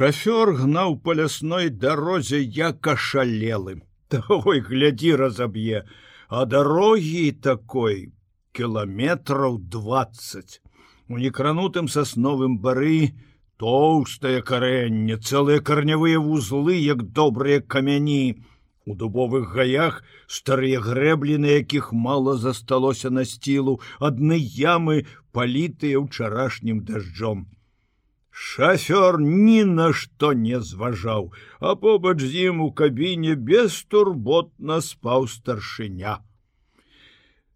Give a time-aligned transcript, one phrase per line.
[0.00, 3.82] Шафёр гнаў па лясной дарозе як ашалелым.
[4.48, 5.82] Ой, глядзі разаб'е,
[6.32, 8.08] а дарогі такой
[8.56, 10.56] кіламетраў 20.
[11.12, 13.12] У некранутым сасновым бары
[13.60, 18.40] тоўстае карэнне, цэлыя карнявыя вузлы, як добрыя камяні,
[18.88, 25.04] У дубовых гаях старыя грэблі, на якіх мала засталося на сцілу, адны ямы
[25.36, 27.50] палітыя ўчарашнім дажджом.
[28.40, 36.14] Шафёр ні на што не зважаў, а побач з ім у кабіне бестурботна спаў старшыня.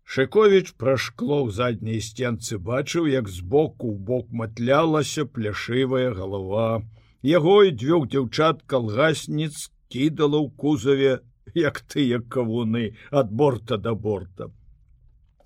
[0.05, 6.85] Шковіч пра шкло ў задняй сценцы бачыў, як збоку ў бок матлялася пляшывая галава.
[7.25, 11.15] Яго і дзвюх дзяўчат калгасніц кідала ў кузаве
[11.55, 14.51] як тыя кавуны ад борта да борта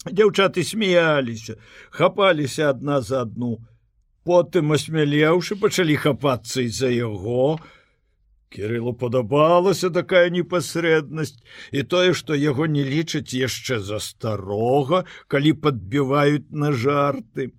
[0.07, 1.59] дзяўчаты смяяліся
[1.91, 3.51] хапаліся адна за адну
[4.29, 7.59] потым асмялеўшы пачалі хапацца і-за яго
[8.55, 11.39] кирылу падабалася такая непасрэднасць
[11.73, 15.05] і тое што яго не лічаць яшчэ за старога
[15.35, 17.51] калі падбіваюць на жарты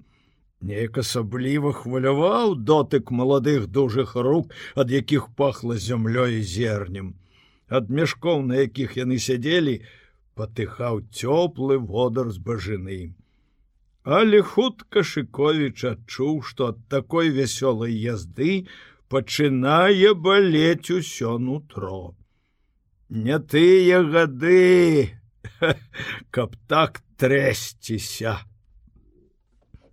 [0.60, 7.14] Неяк асабліва хваляваў дотык маладых дужых рук, ад якіх пахла зямлёй зернем.
[7.70, 9.78] Ад мяшкоў, на якіх яны сядзелі,
[10.36, 13.00] патыхаў цёплы водар з бажыны.
[14.10, 18.66] Але хутка Шковіч адчуў, што ад такой вясёлай язды
[19.06, 22.18] пачынае балець усё нутро.
[23.10, 25.14] Не тыя гады,
[26.34, 28.34] каб так трэсціся.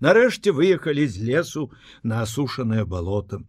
[0.00, 1.66] Нарэшце выехалі з лесу
[2.00, 3.42] на асушанае балото.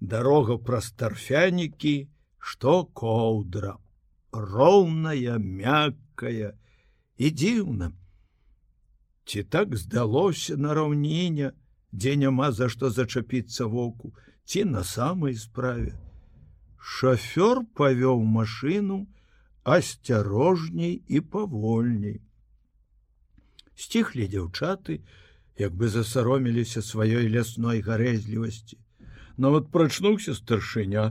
[0.00, 1.94] Дарога праз тарфянікі,
[2.42, 3.78] што коўдра,
[4.34, 6.58] роўная, мяккая
[7.22, 7.94] і дзіўна.
[9.28, 11.52] Ці так здалося на раўніне,
[11.92, 14.14] дзе няма за што зачапіцца воку,
[14.48, 15.92] ці на самай справе.
[16.80, 18.96] Шафёр павёў машыну
[19.68, 22.16] асцярожней і павольней.
[23.76, 25.04] Сціхлі дзяўчаты,
[25.60, 28.80] як бы засароміліся сваёй лясной гарэзлівасці.
[29.36, 31.04] Нават прачнуўся старшыня,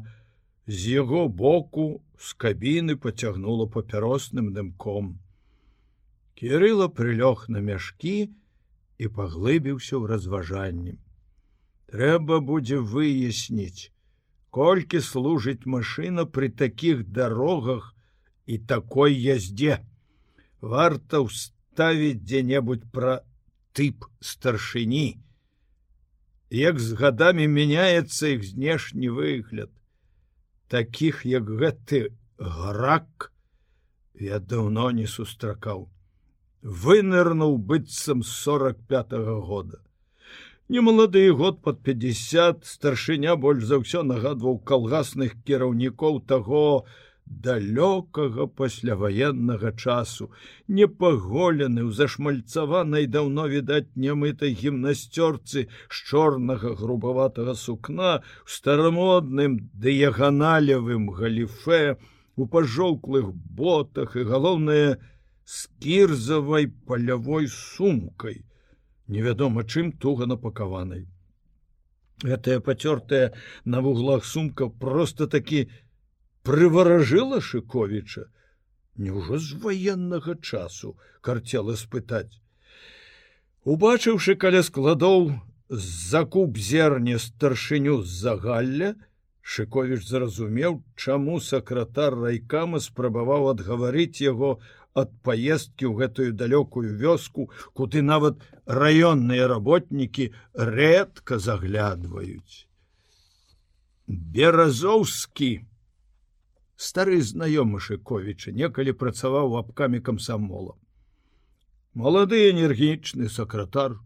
[0.65, 5.15] з яго боку з кабіны поцягнула папяросным дымком.
[6.37, 8.29] Кірыла прылёг на мяшкі
[9.01, 10.93] і паглыбіўся ў разважанні.
[11.89, 13.89] Трэба будзе выясніць,
[14.53, 17.89] колькі служыць машына пры такіх дарогах
[18.45, 19.79] і такой яздзе.
[20.61, 23.17] Варта ўставіць дзе-небудзь пра
[23.73, 25.17] тып старшыні.
[26.53, 29.73] Як з гадамі мяняецца іх знешні выгляд,
[30.69, 33.33] таких як гэты грак
[34.13, 35.89] я даўно не сустракаў,
[36.61, 39.77] вынырнуў быццам 45 -го года.
[40.69, 46.83] Немалады год под 50 старшыня больш за ўсё нагадваў калгасных кіраўнікоў таго,
[47.27, 50.31] далёкага пасляваеннага часу,
[50.67, 61.97] непаголены ў зашмальцаванай даўно відаць нямытай гімнасцёрцы з чорнага грубаватага сукна у старамодным дыяганалевым галіфе,
[62.35, 64.99] у пажоўклых ботах і галоўнае
[65.47, 68.43] з кірзавай палявой сумкай,
[69.07, 71.07] невядома чым туга напакаванай.
[72.23, 75.67] Гэтая пацёртая на вуглах сумка просто такі,
[76.47, 78.27] прываражыла шыковіча
[78.97, 80.93] Няўжо з ваеннага часу
[81.27, 82.39] карцела спытаць
[83.73, 85.27] убачыўшы каля складоў
[85.87, 88.93] закуп зерне старшыню з-за галля
[89.55, 94.55] шыковіч зразумеў чаму сакратар райкама спрабаваў адгаварыць яго
[94.97, 97.47] ад паездкі ў гэтую далёкую вёску
[97.77, 100.31] куды нават раённыя работнікі
[100.69, 102.65] рэдка заглядваюць.
[104.07, 105.51] Беразоўскі
[106.87, 110.73] стары знаёмы шыковіча некалі працаваў абкамі камсамола.
[111.93, 113.97] Малады энергічны сакратар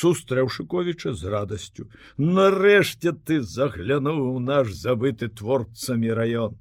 [0.00, 1.88] сустрэў шыковіча з радасцю.
[2.16, 6.54] Нарэшце ты заглянуў наш забыты творцамі раён.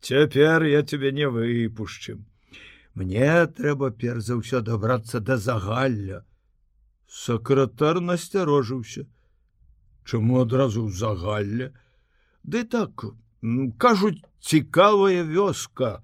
[0.00, 2.26] Цяпер я тебе не выпушчым
[2.94, 6.24] мне трэба перш за ўсё дабрацца да загалля.
[7.08, 9.06] Сакратар насцярожыўся.
[10.04, 11.72] Чаму адразу ў загалля
[12.42, 13.04] ды так
[13.78, 16.02] кажуць цікавая вёска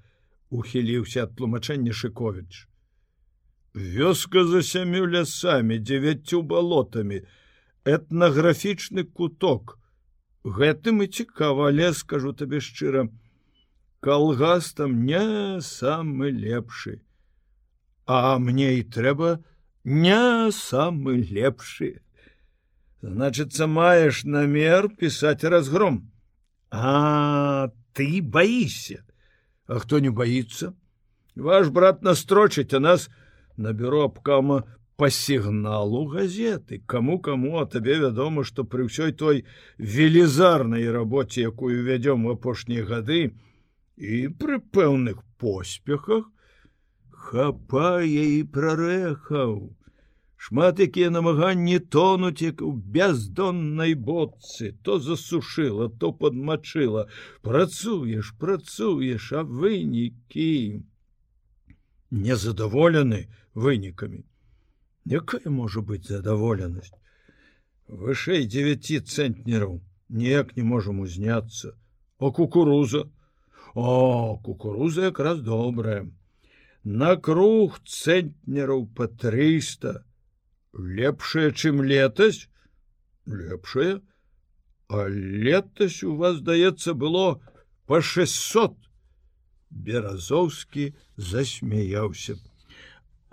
[0.50, 2.66] ухіліўся ад тлумачэння шыковіч.
[3.74, 7.22] Вёска за сямю лясамі дзевяццю балотамі
[7.84, 9.78] этнаграфічны куток.
[10.44, 13.08] Гэтым і цікава лес скажу табе шчыра
[14.00, 17.00] калгас там не самы лепшы
[18.06, 19.38] а мне і трэба
[19.84, 22.00] не самы лепшы
[23.02, 26.10] значыцца маеш намер пісаць разгром.
[26.70, 29.04] А ты боишься.
[29.66, 30.74] А хто не боится?
[31.36, 33.08] Ваш брат настрочыць а нас
[33.56, 34.64] на бюро абкама
[34.96, 36.82] по сігналу газеты.
[36.86, 39.44] Кому кому а табе вядома что при ўсёй той
[39.78, 43.34] велізарнай рабоце якую вядём в апошнія гады
[43.98, 46.28] і пры пэўных поспехах
[47.28, 49.56] хапае і прарэхаў
[50.48, 57.08] шмат якія намаганні тонуць як у бяздоннай боцы то засушыла то подмачыла
[57.42, 60.54] працуеш працуеш а вынікі
[62.10, 64.24] незадаволены вынікамі.
[65.04, 66.94] Якая можа быць задаволенасць?
[67.88, 69.80] Вышэй 9 цэнтнераў.
[70.08, 71.76] Неяк не можам узняцца.
[72.18, 73.08] О кукуруза
[73.74, 76.10] о кукуруза якраз добрая.
[76.84, 80.04] На круг цэнтнераў по 300
[80.72, 82.48] лепшая чым летась?
[83.26, 84.00] Лепшая.
[84.88, 87.42] А летась у вас здаецца было
[87.86, 88.76] по 600
[89.70, 92.36] беразоўскі засмяяўся.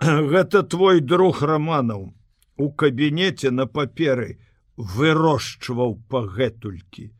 [0.00, 2.12] Гэта твой друг романаў
[2.56, 4.36] у кабінеце на паперы
[4.76, 7.15] вырошчваў пагэтулькі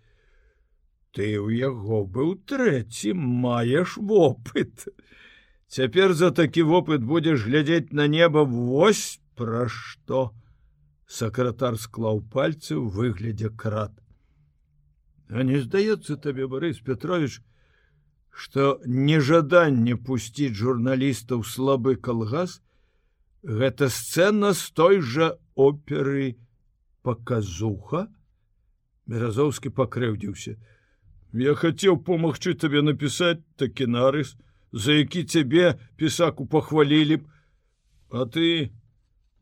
[1.17, 4.85] ты у яго быў трэці маеш вопыт.
[5.73, 10.31] Цяпер за такі вопыт будзеш глядзець на неба вось пра што.
[11.09, 13.97] Сакратар склаў пальцы ў выглядзе крат.
[15.33, 17.41] А не здаецца табе борис петрович
[18.37, 22.61] что нежаданне пусціць журналістаў слабы калгас
[23.61, 26.37] гэта сцэна з той жа оперы
[27.01, 28.03] паказуха
[29.09, 30.53] беразоўскі пакрыўдзіўся
[31.33, 34.37] я хацеў помагчы табе напісаць такі нарыс
[34.73, 37.25] за які цябе пісаку пахвалілі б.
[38.11, 38.71] А ты?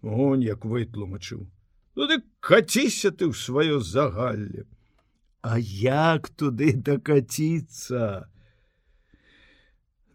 [0.03, 1.49] Он як вытлумачыў
[1.95, 4.67] ну ты каціся ты ў сваё загалле.
[5.43, 8.29] А як туды дакаціцца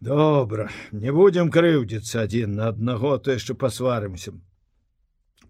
[0.00, 4.34] добра не будем крыўдзіцца адзін на аднаго то яшчэ пасварымся.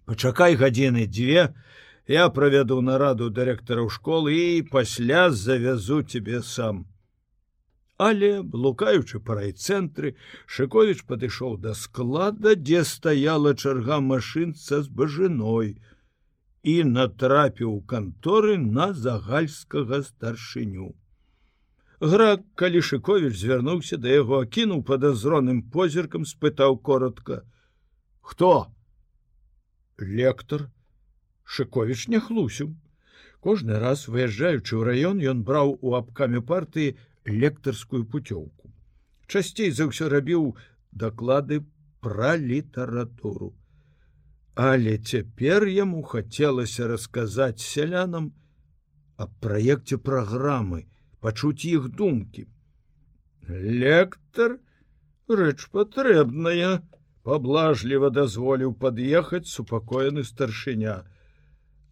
[0.04, 1.54] Пачакай гадзіны дзве
[2.10, 6.86] я правяду нараду дырэктараў школы і пасля завязу тебе сам
[8.06, 10.14] але блукаючы па райцэнтры
[10.56, 15.76] шыковіч падышоў да склада дзе стаяла чарга машынца з бажыной
[16.72, 20.90] і натрапіў канторы на загальскага старшыню
[22.00, 27.42] Грак калішыкович звярнуўся да яго акінуў падазроным позіркам спытаў коротко.
[28.22, 28.72] Хто
[29.98, 30.70] лектор
[31.56, 32.72] шыкович не хлусіў
[33.46, 36.96] кожны раз выязджаючы ў раён ён браў у абкаме партыі
[37.44, 38.74] лекторскую путёўку
[39.26, 40.52] часцей за ўсё рабіў
[41.04, 41.62] даклады
[42.06, 43.54] пра літаратуру
[44.68, 48.30] але цяпер яму хацелася расказаць сялянам
[49.24, 50.86] аб праекце праграмы
[51.20, 52.46] пачуць іх думкі.
[53.48, 54.56] Лектор
[55.40, 56.80] рэч патрэбная,
[57.28, 60.96] паблажліва дазволіў пад'ехаць супакоены старшыня.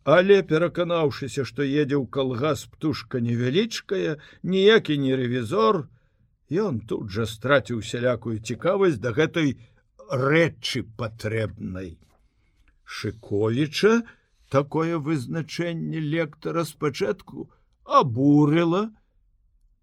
[0.05, 5.89] Але пераканаўшыся, што едзе ў калгас птушка невялічкая, ніякі не рэвізор,
[6.51, 9.59] ён тут жа страціў сялякую цікавасць да гэтай
[10.09, 11.99] рэчы патрэбнай.
[12.85, 14.03] Шыковіча
[14.49, 17.51] такое вызначэнне лектара спачатку
[17.85, 18.89] абурыла,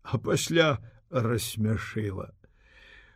[0.02, 2.34] а пасля рассмяшыла.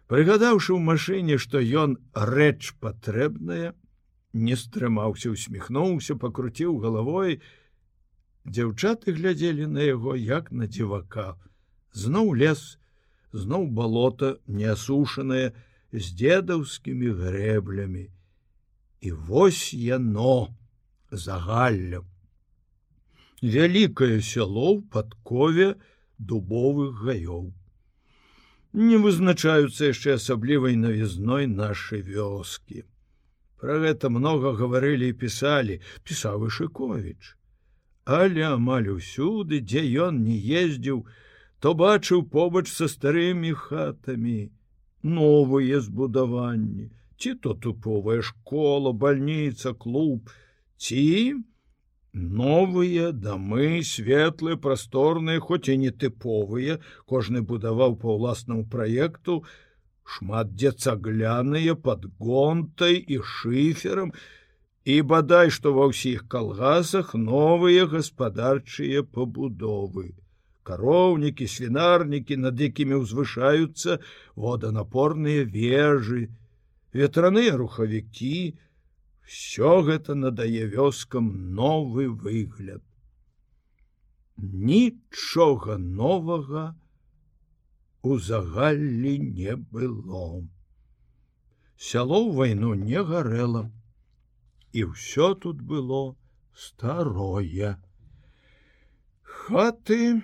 [0.09, 3.73] Прыгадаўшы ў машыне, што ён рэч патрэбная,
[4.33, 7.41] не стрымаўся, усміхнуўся, пакруціў галавой.
[8.45, 11.35] Дзяўчаты глядзелі на яго як на дзівака.
[11.93, 12.77] Зноў лес,
[13.33, 15.53] зноў балота неасушанае
[15.91, 18.09] з дзедаўскімі грэблямі.
[19.01, 20.53] І вось яно
[21.11, 22.03] загалля.
[23.41, 25.79] Вялікае сяло ў падкове,
[26.19, 27.55] дубовых гаёў.
[28.73, 32.83] Не вызначаюцца яшчэ асаблівай навізной нашай вёскі.
[33.59, 37.35] Пра гэта многа гаварылі і пісалі, пісаў Ішыкович.
[38.19, 41.03] Але амаль усюды, дзе ён не ездзіў,
[41.59, 44.39] то бачыў побач са старымі хатамі,
[45.03, 46.87] новыя збудаванні,
[47.19, 50.31] ці то туповая школа, бальніца, клуб,
[50.79, 51.03] ці
[52.13, 59.43] новыя дамы светлыя прасторныя хоць і не тыповыя кожны будаваў па ўласнаму праекту
[60.13, 64.13] шмат дзе цагляныя под гонтай і шыферам
[64.93, 70.07] і бадай што ва ўсіх калгасах новыя гаспадарчыя пабудовы.
[70.69, 73.99] Кароўнікі свінарнікі над якімі ўзвышаюцца
[74.45, 76.21] воданапорныя вежы
[76.93, 78.35] ветраныя рухавікі
[79.29, 82.81] все гэта надае вёскам новы выгляд.
[84.37, 86.73] Нічога новага
[88.01, 90.47] у загаллі не было.
[91.75, 93.71] Сяло ў вайну не гарэла,
[94.71, 96.15] і ўсё тут было
[96.55, 97.79] старое.
[99.23, 100.21] Хаты,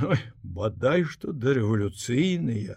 [0.00, 2.76] ой, бадай што дарэвалюцыйныя,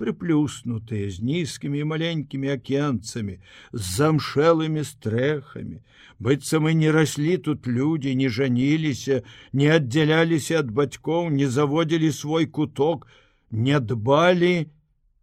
[0.00, 3.40] прыплюснутыя з нізкімі маленькімі акенцамі,
[3.72, 5.84] з замшэлымі стрэхамі.
[6.20, 9.22] быццам і не раслі тут людзі, не жаніліся,
[9.52, 13.08] не аддзяляліся ад бацькоў, не заводзілі свой куток,
[13.50, 14.70] не дбалі,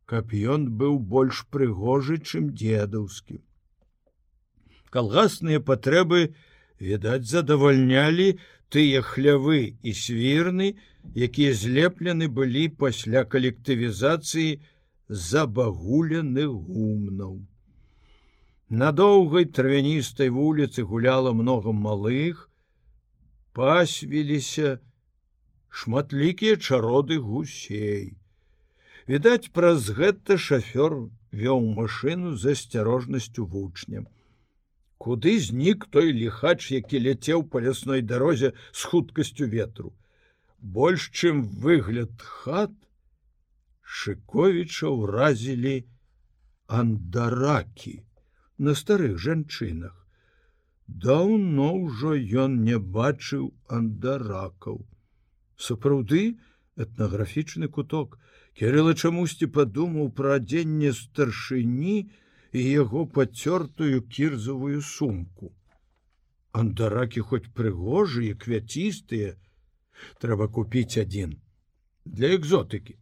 [0.05, 3.39] каб ён быў больш прыгожы, чым дзедаўскі.
[4.89, 6.35] Калгасныя патрэбы,
[6.79, 10.75] відаць, задавальнялі тыя хлявы і свірны,
[11.15, 14.59] якія злеплены былі пасля калектывізацыі
[15.07, 17.39] забагуленых гумнаў.
[18.69, 22.49] На доўгай травяністай вуліцы гуляла много малых,
[23.55, 24.79] пасвіліся
[25.69, 28.17] шматлікія чароды гусей.
[29.07, 34.07] Відаць, праз гэта шафёр вёў машыну з асцярожнасцю вучням.
[34.97, 39.93] Куды знік той ліхач, які ляцеў па лясной дарозе з хуткасцю ветру
[40.61, 42.73] больш чым выгляд хат
[43.97, 45.75] шыковіча ўразілі
[46.79, 47.93] андаракі
[48.57, 49.93] на старых жанчынах
[51.05, 54.81] даўно ўжо ён не бачыў андаракаў
[55.57, 56.37] сапраўды
[56.85, 58.17] этнаграфічны куток
[58.53, 61.97] кирилла чамусьці падумаў пра адзенне старшыні
[62.53, 65.53] і яго пацёртую кірзавую сумку
[66.61, 69.35] андаракі хоць прыгожыя квяцістыя
[70.23, 71.35] трэба купіць адзін
[72.05, 72.97] для экзотыкі.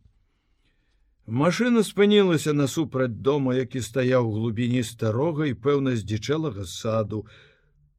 [1.42, 7.26] Машына спынілася насупраць дома, які стаяў у глубіні старога і пэўна здзічэлага саду.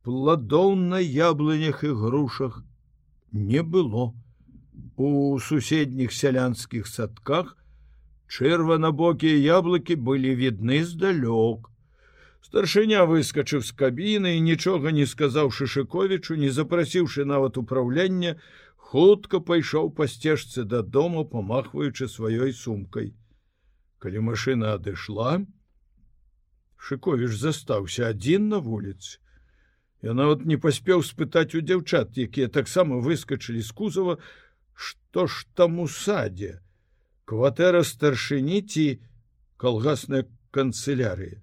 [0.07, 2.63] Пладоў на яблынях і грушах
[3.33, 4.15] не было.
[4.97, 7.56] У суседніх сялянскіх садках
[8.26, 11.71] чырванабокія яблыкі былі відны здалёк.
[12.42, 18.37] Старшыня выскачыў з кабіны і нічога не сказаў шышыковічу, не запрасіўшы нават управлення,
[18.87, 23.09] хутка пайшоў па сцежцы дадому памахваючы сваёй сумкай
[24.04, 25.33] калі машина адышла
[26.88, 29.18] шыковіш застаўся адзін на вуліцы
[30.06, 34.16] я нават не паспеў спытаць у дзяўчат якія таксама выскачылі з кузова
[34.76, 36.52] што ж там у садзе
[37.25, 38.87] кватэра старшыні ці
[39.56, 41.40] калгасная канцелярыя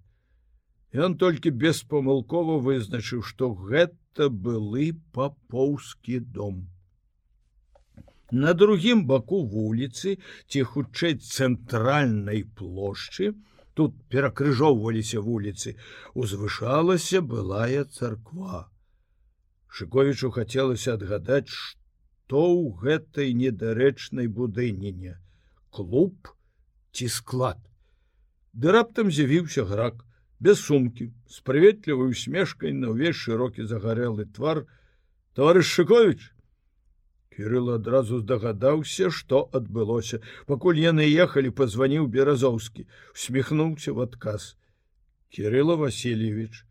[0.93, 6.69] Ён толькі беспамылкова вызначыў, што гэта былы папоўскі дом.
[8.29, 10.17] На другім баку вуліцы
[10.49, 13.33] ці хутчэй цэнтральнай плошчы,
[13.73, 15.75] тут перакрыжоўваліся вуліцы,
[16.13, 18.69] узвышалася былая царква.
[19.73, 21.82] Шыковічу хацелася адгадаць, што
[22.31, 25.17] ў гэтай недарэчнай будыніне
[25.73, 26.31] клуб
[26.93, 27.59] ці склад.
[28.53, 30.05] Ды раптам з'явіўся грак
[30.39, 34.63] без сумкі з прыветлівай усмешкай на ўвесь шырокі загарэлы твар
[35.33, 36.33] товарищ шыкович
[37.33, 40.19] Кірыл адразу здагадаўся, што адбылося.
[40.45, 42.85] Пакуль яны ехалі, пазваніў беразоўскі,
[43.17, 44.53] усміхнуўся в адказ.
[45.33, 46.61] Кирилла Васильевич.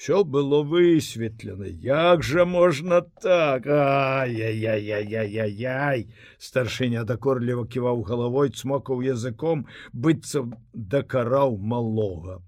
[0.00, 1.66] Всё было высветлена.
[1.66, 6.08] Як жа можна так ай-яй-яй-яй-яй-яй!
[6.38, 12.40] Старшыня дакорліва ківаў галавой, цмокаў языком, быццам дакараў малога.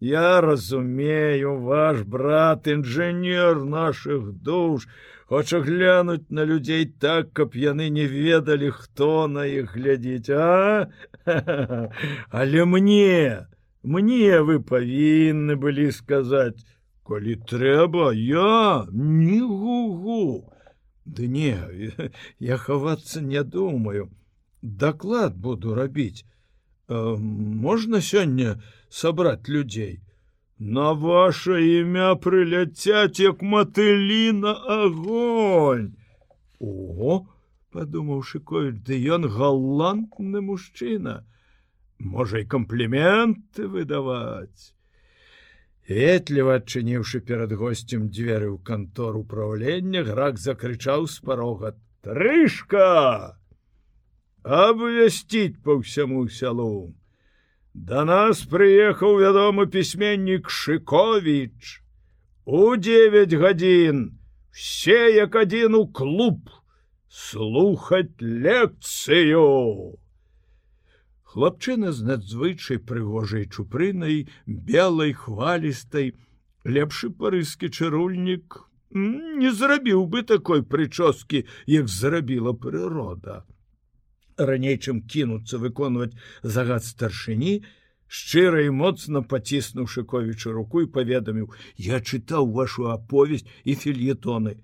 [0.00, 4.88] Я разумею, ваш брат інжынер наших душ,
[5.28, 10.88] хоча глянуць на людзей так, каб яны не ведалі, хто на іх глядзіць, а
[12.30, 13.46] Але мне,
[13.82, 16.64] мне вы павінны былі сказаць,
[17.04, 20.50] коли трэба, я не гугу.
[21.04, 21.56] Ды не,
[22.38, 24.10] я хавацца не думаю.
[24.62, 26.24] Даклад буду рабіць.
[26.88, 30.00] Э, можна сёння сабраць людзей
[30.58, 35.96] на ваше імя прыляцяць як матылі на огонь
[36.60, 37.24] о
[37.72, 41.16] подумаў шыкоіч ды ён галантны мужчына
[41.98, 44.76] можа і кампліменты выдаваць
[45.88, 53.38] ветліва адчыніўшы перад госцем дзверы ў кантор управлення грак закрычаў з парога трышка
[54.44, 56.92] абвясціць по ўсяму сялу
[57.74, 61.82] Да нас прыехаў вядомы пісьменнік Шковіч.
[62.46, 64.14] У 9 гадзін
[64.54, 66.54] все як адзін у клуб
[67.10, 69.98] слухаць лекцыю.
[71.34, 76.12] Хлапчына з надзвычай прыгожай чупрынай, белай хвалістай,
[76.62, 78.60] лепшы парыскі чарульнік
[78.94, 83.42] не зрабіў бы такой прычоскі, як зрабіла прырода.
[84.38, 87.66] Раней чым кінуцца выконваць загад старшыні,
[88.06, 94.62] шчыра і моцна паціснуў шыковічу руку і паведаміў: Я чытаў вашу аповесць і фільетоны.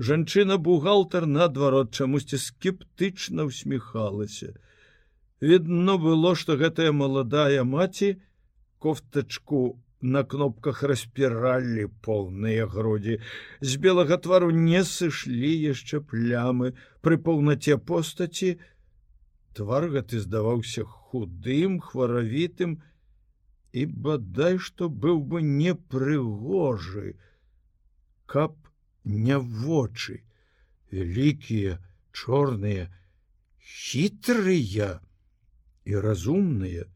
[0.00, 4.56] Жанчына бухгалтар наадварот чамусьці скептычна усміхалася.
[5.42, 8.16] Відно было, што гэтая маладая маці
[8.78, 13.20] кофтачку на кнопках распіралі поўныя грудзі.
[13.60, 18.56] З белага твару не сышлі яшчэ плямы пры паўнаце постаці,
[19.56, 22.76] твар гэты здаваўся худым хваравітым
[23.72, 27.16] і бадай што быў бы непрыгожы
[28.32, 28.56] каб
[29.04, 30.20] не вочы
[30.92, 31.76] вялікія
[32.12, 32.86] чорныя
[33.72, 34.88] хітрыя
[35.86, 36.88] і разумныя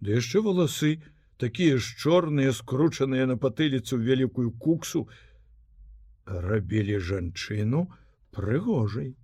[0.00, 0.92] ды яшчэ валасы
[1.42, 5.06] такія ж чорныя скручаныя на патыліцу вялікую куксу
[6.48, 7.86] рабілі жанчыну
[8.36, 9.14] прыгожай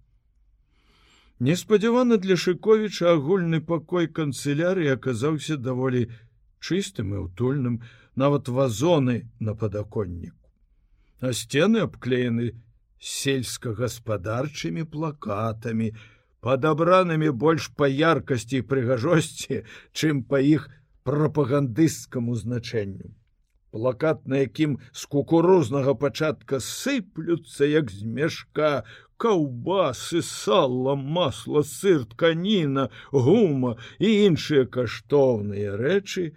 [1.43, 6.03] Неспадзявана для Шковіча агульны пакой канцылярыі аказаўся даволі
[6.63, 7.81] чыстым і ўтульным,
[8.15, 10.39] нават вазоны на падаконніку.
[11.19, 12.53] А сцены абклеены
[13.03, 15.91] сельскагаспадарчымі плакатамі,
[16.43, 19.63] падабранымі больш па яркасці і прыгажосці,
[19.95, 20.69] чым па іх
[21.07, 23.15] прапагандысцкаму значэнню.
[23.73, 28.73] Плакат, на якім з кукурузнага пачатка сыплюцца як з мешка,
[29.23, 36.35] каўбасы, сала, масла, сыр, тканіна, гума і іншыя каштоўныя рэчы,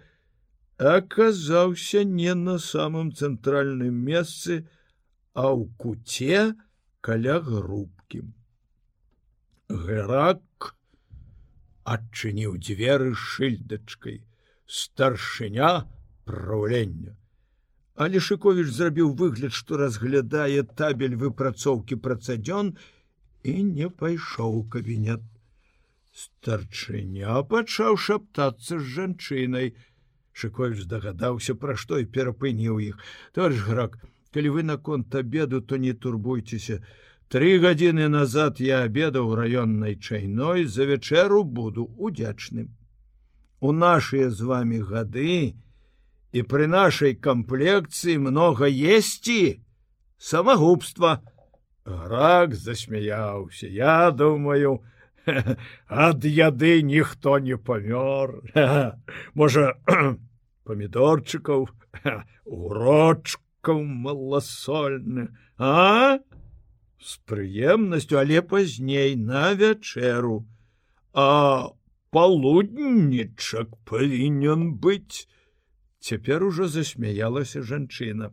[0.78, 4.62] аказаўся не на самым цэнтральным месцы,
[5.34, 6.54] а ў куце
[7.02, 8.22] каля грубкі.
[9.68, 10.74] Герак
[11.82, 14.22] адчыніў дзверы шыльдачкай,
[14.66, 15.70] старшыня
[16.24, 17.16] праўлення.
[17.96, 22.76] Але Шковіч зрабіў выгляд, што разглядае табель выпрацоўкі працадзён
[23.42, 25.22] і не пайшоў у кабінет.
[26.14, 29.74] Старчыня пачаў шаптацца з жанчынай.
[30.32, 33.02] Шковіч здагадаўся, пра што і перапыніў іх.
[33.32, 33.98] Товарищ грак,
[34.30, 36.84] калі вы наконт обеду, то не турбуйцеся.
[37.28, 42.74] Тры гадзіны назад я обедаў раённай чайной за вячэру буду удзячным.
[43.60, 45.56] У нашыя з вами гады,
[46.36, 49.62] і при нашай камплекцыі много есці
[50.18, 51.22] самагубства
[51.86, 54.82] рак засмяяўся я думаю
[55.88, 58.42] ад яды ніхто не памёр
[59.34, 59.74] можа
[60.66, 61.68] памідорчыкаў
[62.44, 66.18] урочкаў маласольны а
[67.00, 70.44] з прыемнасцю але пазней на вячэру
[71.12, 71.70] а
[72.10, 75.26] палуднічак павінен быць
[76.06, 78.30] Цяпер ужо засмяялася жанчына.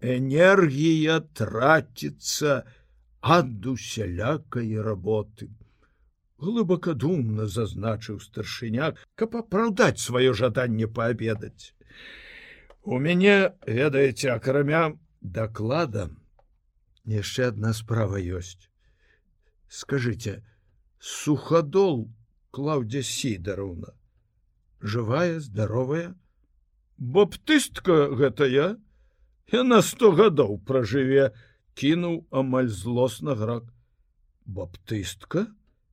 [0.00, 2.54] Энергія траціцца
[3.22, 5.46] ад усялякай работы.
[6.42, 11.70] Глыбакадумна зазначыў старшыняк, каб апраўдаць сваё жаданне паабедаць.
[12.82, 13.36] У мяне,
[13.78, 14.82] ведаеце, акрамя
[15.22, 16.10] даклада,
[17.06, 18.68] яшчэ адна справа ёсць.
[19.68, 20.42] Скажыце,
[20.98, 22.08] сухадол
[22.50, 23.92] Клаўдзя Сідаровна,
[24.80, 26.14] жывая, здаровая,
[26.96, 28.68] баптыстка гэта я
[29.52, 31.30] яна сто гадоў пражыве
[31.76, 33.68] кінуў амаль злосна грак.
[34.46, 35.46] Баптыстка?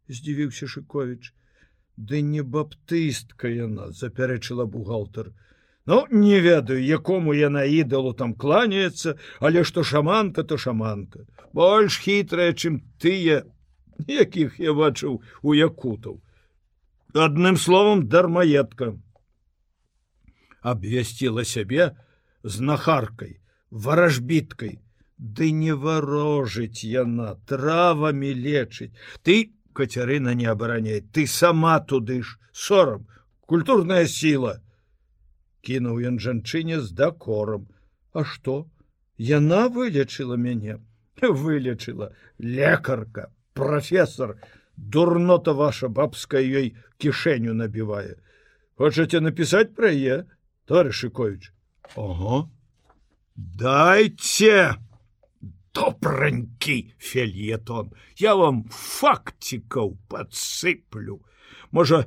[0.08, 1.34] Здзівіўся шыковіч.
[1.98, 5.34] Ды не баптыстка яна запярэчыла бухгалтер
[5.86, 11.26] ну не ведаю якому яна ідалу там кланяецца але што шаманка то шаманка.
[11.54, 13.44] Больш хітрая чым тыя
[14.08, 16.22] якіх я бачыў у якутаў.
[17.14, 18.96] Адным словом дармаедка.
[20.62, 21.92] Абвясціла сябе
[22.44, 24.80] знахаркай варажбіткай.
[25.18, 28.92] Ды не варожыць яна травамі лечыць.
[29.22, 32.40] Ты кацярына не абараняй ты сама туды ж.
[32.52, 33.08] Сорам
[33.46, 34.62] культурная сіла
[35.64, 37.68] кінуў ён жанчыне з дакором
[38.14, 38.70] а што?
[39.18, 40.80] Яна вылечыла мяне.
[41.22, 42.14] Вылечыла.
[42.38, 44.38] Лекарка профессор
[44.78, 48.18] дурнота ваша бабская ёй кішэню набівае.
[48.78, 50.26] Хочаце напісаць пра е
[50.66, 51.54] товарищкович
[51.96, 52.50] ого
[53.36, 54.76] дайте
[55.74, 57.94] добранькі фельетон.
[58.18, 61.22] Я вам фактикаў подсыплю
[61.72, 62.06] можа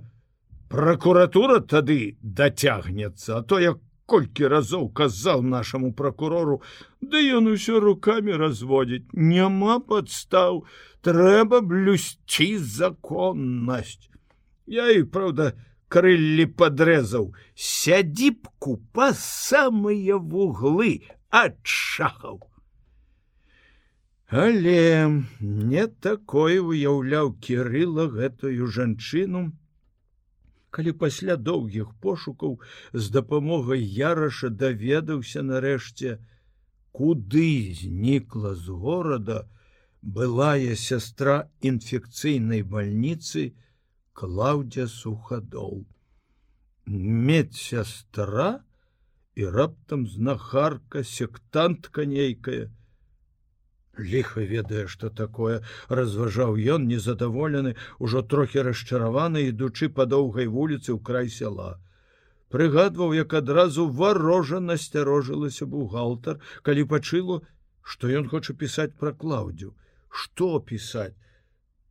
[0.68, 3.74] прокуратура тады дацягнецца а то я
[4.06, 6.60] колькі разоў казаў нашаму прокурору
[7.00, 10.64] да ён усё руками разводіць няма подстаў
[11.06, 12.48] трэба блюсці
[12.78, 14.10] законнасць
[14.78, 15.52] я і праўда
[15.88, 17.30] крыллі падрэзаў
[17.68, 20.92] сядзібку па самыя вуглы
[21.30, 22.42] ад шахаў
[24.28, 25.06] Але
[25.40, 29.52] не такое выяўляў кірыла гэтую жанчыну,
[30.76, 32.56] калі пасля доўгіх пошукаў
[32.92, 36.18] з дапамогай яраша даведаўся нарэшце,
[36.98, 39.38] куды знікла з горада
[40.18, 41.36] былая сястра
[41.70, 43.46] інфекцыйнай бальніцы
[44.20, 45.84] клаўдзя сухадол.
[46.86, 48.48] Медсястра
[49.34, 52.68] і раптам знахарка сектантка нейкая,
[54.00, 61.00] ліха ведае что такое разважаў ён незадаволены ужо трохі расчараваны ідучы па доўгай вуліцы ў
[61.02, 61.80] край сяла.
[62.54, 67.40] Прыгадваў як адразу варожа насцярожылася бухгалтар калі пачыло
[67.82, 69.74] што ён хоча пісаць пра клаўдзю.
[70.10, 71.16] Что пісаць?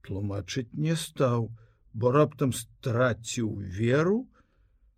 [0.05, 1.49] Тлумачыць не стаў
[1.93, 4.27] бо раптам страціў веру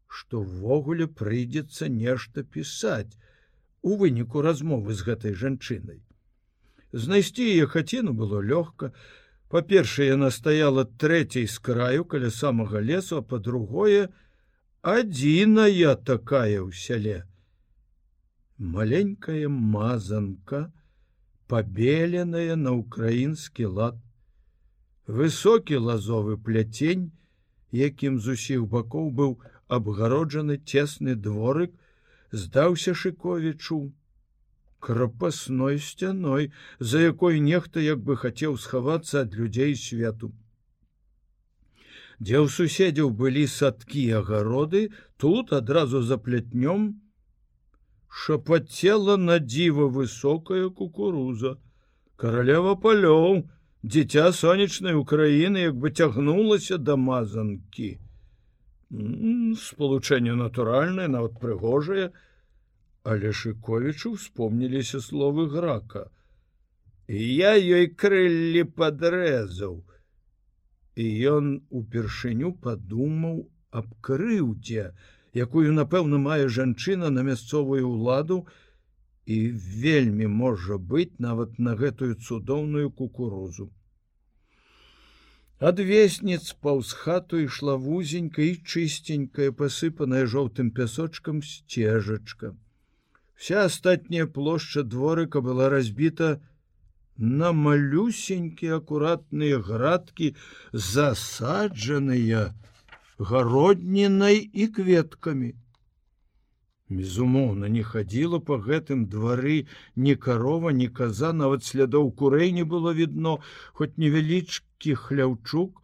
[0.08, 3.14] што ввогуле прыйдзецца нешта пісаць.
[3.82, 6.02] У выніку размовы з гэтай жанчынай
[6.92, 8.92] знайсці яе хаціну было лёгка.
[9.50, 14.10] Па-першае яна стаяла трэцяй з краю каля самага лесу а по-другое
[14.84, 17.24] адзіная такая ў сяле.
[18.58, 20.72] Маленькая мазанка
[21.48, 23.96] пабеленая на украінскі лад.
[25.08, 27.12] Высокі лазовы пляцень
[27.72, 31.72] якім з усіх бакоў быў абгароджаны цесны дворык
[32.32, 33.80] здаўся шыковічу
[34.80, 40.32] крапасной сцяной, за якой нехта як бы хацеў схавацца ад людзей свету.
[42.20, 46.98] Дзе ў суседзяў былі садкі агароды, тут адразу за плятнём
[48.10, 51.58] шапацела на дзіва высокая кукуруза.
[52.18, 53.46] Каралева палёў,
[53.86, 58.00] дзіця сонечнай Украіны як бы цягнулася да мазанкі.
[58.90, 62.10] Спалучэнне натуральнае, нават прыгожае,
[63.08, 66.08] але шыковічу вспомніліся словы грака.
[67.18, 69.78] Я ёй крыллі падрэзаў
[71.04, 73.38] і ён упершыню падумаў
[73.82, 74.90] аб крыўдзе
[75.46, 78.42] якую напэўна мае жанчына на мясцовую ўладу
[79.38, 79.40] і
[79.86, 83.72] вельмі можа быць нават на гэтую цудоўную кукурузу.
[85.72, 92.58] Адвесніц паўз хату ішла вузенька і чыстенькая пасыпаная жоўтым пясочкам сцежачка
[93.38, 96.42] Вся астатняя плошча дворыка была разбіта
[97.18, 100.34] на малюсенькія акуратныя градкі,
[100.74, 102.42] засаджаныя
[103.20, 105.54] гароднінай і кветкамі.
[106.90, 112.94] Безумоўна, не хадзіла па гэтым двары ні карова, ні каза, нават слядоў курэй не было
[112.98, 113.38] відно,
[113.74, 115.84] хоць невялічкі хляўчук,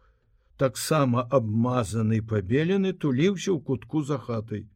[0.58, 4.66] таксама абмазаны пабелены туліўся ў кутку за хатай.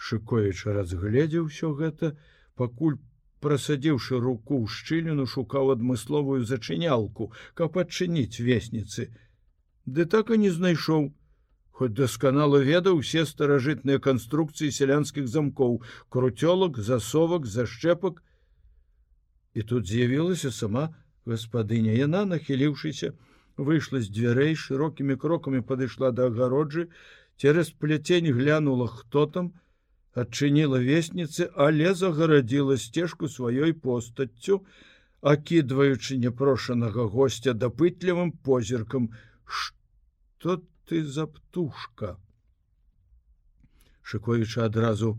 [0.00, 2.16] Шыкоіча разгледзеў усё гэта,
[2.56, 2.96] пакуль
[3.44, 9.08] прасадзіўшы руку ў шчыліну шукаў адмысловую зачынялку, каб адчыніць весніцы.
[9.84, 11.10] Ды так і не знайшоў,
[11.80, 15.80] хоць дасканала ведаў усе старажытныя канструкцыі сялянскіх замкоў,
[16.16, 18.20] круцёлак, засовак, зашчэпак.
[19.56, 20.90] І тут з'явілася сама
[21.26, 21.96] гаспадыня.
[21.96, 23.16] Яна, нахіліўшыся,
[23.56, 26.88] выйшла з дзвярэй шырокімі крокамі падышла да агароджы,
[27.40, 29.52] цераз пляцень глянула, хто там,
[30.14, 34.64] адчыніла весніцы, але загарадзіла сцежку сваёй постаццю,
[35.20, 39.10] акідваючы непрошанага гостя дапытлівым позіркам:
[39.44, 42.16] что ты за птушка?
[44.02, 45.18] Шыкоіча адразу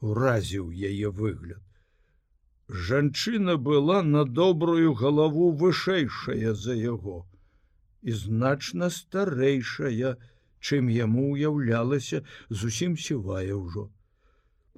[0.00, 1.62] уразіў яе выгляд.
[2.68, 7.26] Жанчына была на добрую галаву вышэйшая за яго
[8.02, 10.16] і значна старэйшая
[10.60, 12.22] чым яму уяўлялася
[12.62, 13.88] зусім сівая ўжо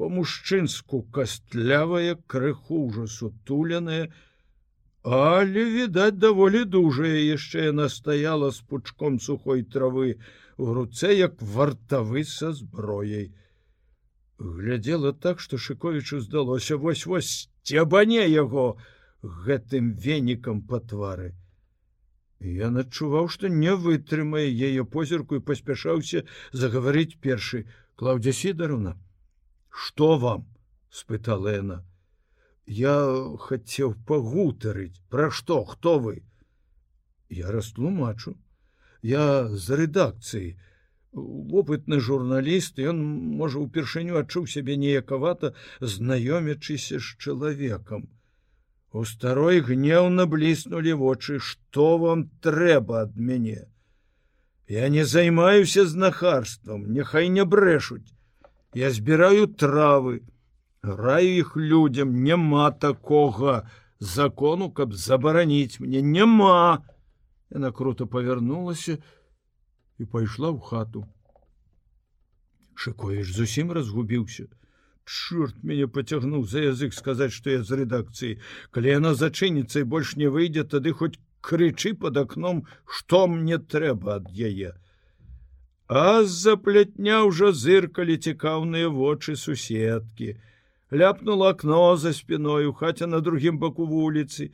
[0.03, 4.11] по-мужчынску кастлявая крыху ўжо сутуленая,
[5.19, 10.09] але відаць даволі дужая яшчэ яна стаяла з пучком сухой травы
[10.59, 13.29] у руцэ як вартавы са зброяй.
[14.43, 17.31] Глядзела так, што шыковічу здалося вось-вось
[17.63, 18.67] цябане яго
[19.47, 21.31] гэтым венікам па твары.
[22.59, 28.99] Я адчуваў, што не вытрымае яе позірку і паспяшаўся загаварыць першы клаўдзя сідаруна
[29.73, 30.47] что вам
[30.91, 31.83] спытала яна
[32.67, 32.95] я
[33.39, 36.23] хацеў пагутарыць пра што хто вы?
[37.29, 38.37] Я растлумачу.
[39.03, 40.59] Я з рэдакцыі
[41.13, 43.03] опытны журналіст ён
[43.41, 48.09] можа упершыню адчуў сябе неякавата знаёмячыся з чалавекам.
[48.93, 53.67] У старой гнеўна бліснули вочы что вам трэба ад мяне?
[54.69, 56.93] Я не займаюся знахарствам.
[56.93, 58.15] Няхай не брэшуць
[58.75, 60.23] я збіраю травы
[60.83, 63.69] раю іх людям няма такога
[64.01, 66.83] закону каб забараніць мне няма.
[67.51, 68.99] Яна круто павярнулася
[69.99, 71.07] і пайшла ў хату.
[72.75, 74.49] Шыковіч зусім разгубіўся.
[75.05, 78.41] Чорт мяне пацягнуў за язык сказаць што я з рэдакцыі.
[78.75, 84.19] Калі яна зачыніцца і больш не выйдзе тады хоць крычы под акном што мне трэба
[84.23, 84.75] ад яе
[86.01, 90.29] а з-за плятня ўжо зыркалі цікаўныя вочы суседкі
[91.03, 94.49] ляпнула акно за спіною хаця на другім баку вуліцы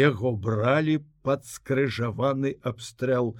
[0.00, 3.34] яго бралі под скрыжаваны абстрэл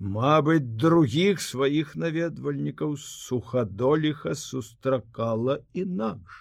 [0.00, 6.38] Мабыць, другіх сваіх наведвальнікаў сухадоліха сустракала інакш.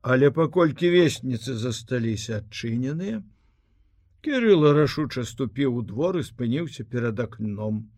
[0.00, 3.20] Але паколькі весніцы засталіся адчыненыя,
[4.24, 7.90] Кірыла рашуча ступіў у двор і спыніўся перад акном.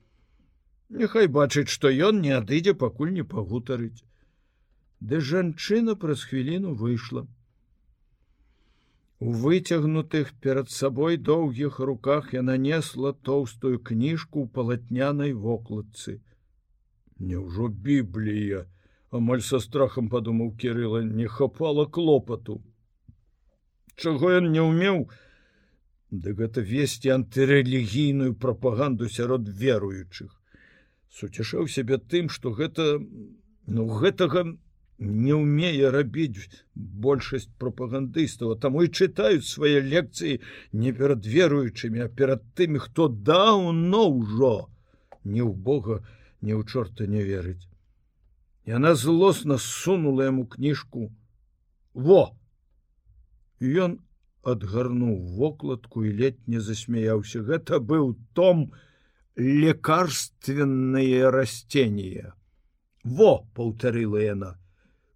[0.88, 4.04] Няхай бачыць, што ён не адыдзе, пакуль не пагутарыць.
[5.00, 7.26] Ды жанчына праз хвіліну выйшла.
[9.18, 16.20] У выцягнутых перад сабой доўгіх руках яна несла тоўстую кніжку ў палатнянай вокладцы.
[17.18, 18.66] Няўжо біблія,
[19.10, 22.60] амаль са страхам падумаў кірыла, не хапала клопату.
[23.96, 25.08] Чаго ён не ўмеў,
[26.10, 30.35] Ды гэта весці антырэлігійную прапаганду сярод веруючых.
[31.12, 32.98] Суцяшаў сябе тым, што гэта
[33.66, 34.44] ну гэтага
[34.98, 40.40] не ўмее рабіць большасць прапагандыстаў таму і чытаюць свае лекцыі
[40.72, 44.54] не перад веруючымі а перад тымі хто даўно ўжо
[45.24, 46.00] ні ў бога
[46.40, 47.68] ні ў чорта не верыць.
[48.66, 51.12] Яна злосна сунула яму кніжку.
[51.94, 52.34] Во!
[53.60, 54.00] Ён
[54.42, 57.42] адгарнуў вокладку і ледь не засмяяўся.
[57.42, 58.72] Гэта быў том
[59.35, 62.33] лекарственное растение
[63.03, 64.57] во паўтарыла яна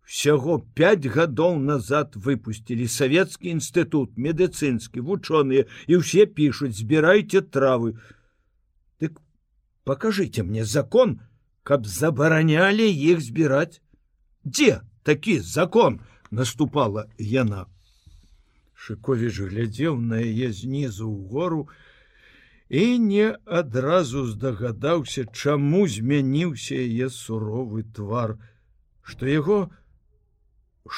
[0.05, 7.97] Всяго пять гадоў назад выпусцілі савецкі інстытут медыцынскі вучоныя і ўсе пішуць збірайце травы
[9.01, 9.17] Дык
[9.83, 11.19] покажите мне закон
[11.63, 13.81] каб забаранялі іх збіраць
[14.45, 17.65] дзе такі закон наступала яна
[18.85, 21.61] шыковіч глядзеў на яе знізу ў гору
[22.70, 23.26] І не
[23.60, 28.38] адразу здагадаўся чаму змяніўся яе суровы твар
[29.02, 29.58] што яго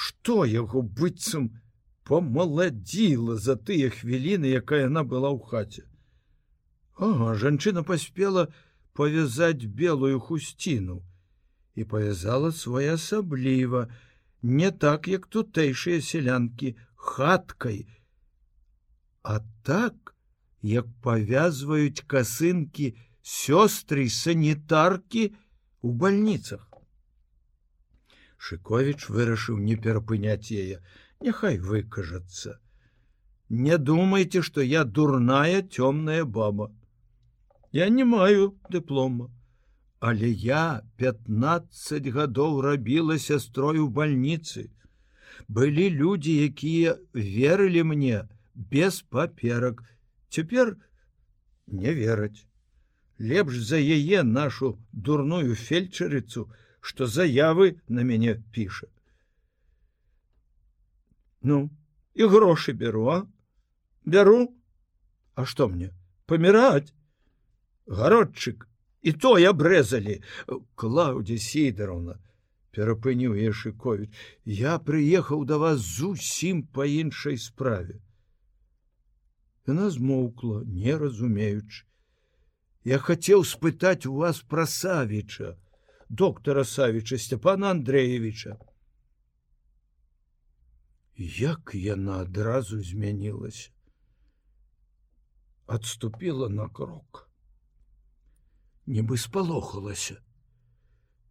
[0.03, 1.49] што яго быццам
[2.09, 5.85] помаладзіла за тыя хвіліны, якая яна была ў хаце.
[6.99, 8.49] Ага, жанчына паспела
[8.93, 11.01] павязаць белую хусціну
[11.75, 13.89] і павязала своеасабліва,
[14.43, 17.87] не так, як тутэйшыя сялянкі хаткай,
[19.23, 20.12] а так,
[20.63, 25.31] як павязваюць касынкі сёстры санітаркі
[25.83, 26.67] у бальніцах.
[28.39, 30.83] Шковіч вырашыў не перапыняць яе,
[31.21, 32.59] няхай выкажацца.
[33.49, 36.73] Не думайте, што я дурная цёмная баба.
[37.71, 39.31] Я не маю дыплома,
[40.01, 44.71] але я 15 гадоў рабіла сястрой у бальніцы.
[45.49, 49.85] Былі людзі, якія верылі мне без паперак.
[50.33, 50.75] Цяпер
[51.67, 52.47] не вераць.
[53.19, 56.49] Лепш за яе нашу дурную фельчарыцу,
[56.81, 58.89] что заявы на мяне піша
[61.43, 61.71] ну
[62.15, 63.27] і грошы беру а?
[64.05, 64.55] Бяру
[65.35, 65.91] а что мне?
[66.27, 66.93] Паміраць
[67.87, 68.67] гародчык
[69.03, 70.19] і то я брэзалі
[70.75, 72.19] клаўдзе сідаровна
[72.75, 74.11] перапыніў ешыкович
[74.59, 78.02] я прыехаў да вас зусім по іншай справе
[79.71, 81.87] яна змоўкла не разумеючы
[82.93, 85.55] я хацеў спытаць у вас пра савіча
[86.09, 88.59] доктора савіча степана андреевича
[91.23, 93.71] як яна адразу змянілася?
[95.67, 97.29] Отступила на крок.
[98.87, 100.21] Нібы спалохалася.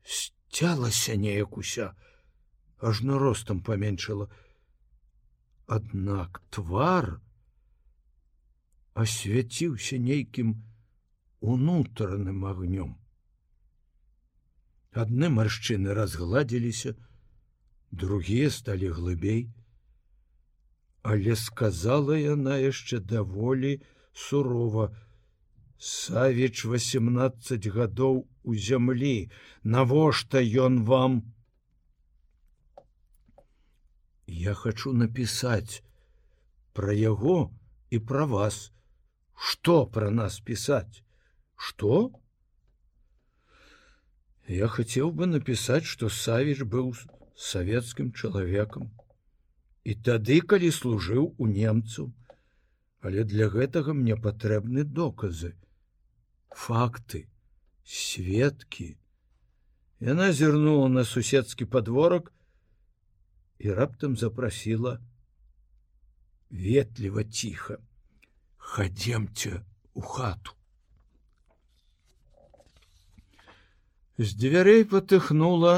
[0.03, 1.95] Сцялася неяк уся
[2.77, 4.29] ажно ростам паменшыла.
[5.67, 7.21] Аднак твар
[8.93, 10.57] асвяціўся нейкім
[11.41, 12.97] унутраным агнём
[14.91, 16.95] Адны маршчыны разгладзіліся,
[17.91, 19.47] другія сталі глыбей.
[21.01, 23.79] Але сказала яна яшчэ даволі
[24.13, 24.91] сурова:
[25.79, 29.31] Савіч 18 гадоў у зямлі,
[29.63, 31.23] навошта ён вам?
[34.27, 35.81] Я хочу напісаць
[36.75, 37.49] пра яго
[37.89, 38.71] і пра вас,
[39.49, 41.03] што пра нас пісаць,
[41.55, 42.11] што?
[44.47, 46.95] Я хотел бы написать, что Савич был
[47.35, 48.91] советским человеком.
[49.83, 52.11] і тады калі служыў у немцу
[53.01, 55.53] але для гэтага мне патрэбны доказы
[56.63, 57.25] факты
[57.93, 58.89] сведкі
[60.11, 62.29] яна зірнула на суседскі подворак
[63.57, 64.99] і раптам запрасіла
[66.49, 67.81] ветліва ціха
[68.71, 70.55] хадземце у хату.
[74.17, 75.73] З дзвярэй патыхнула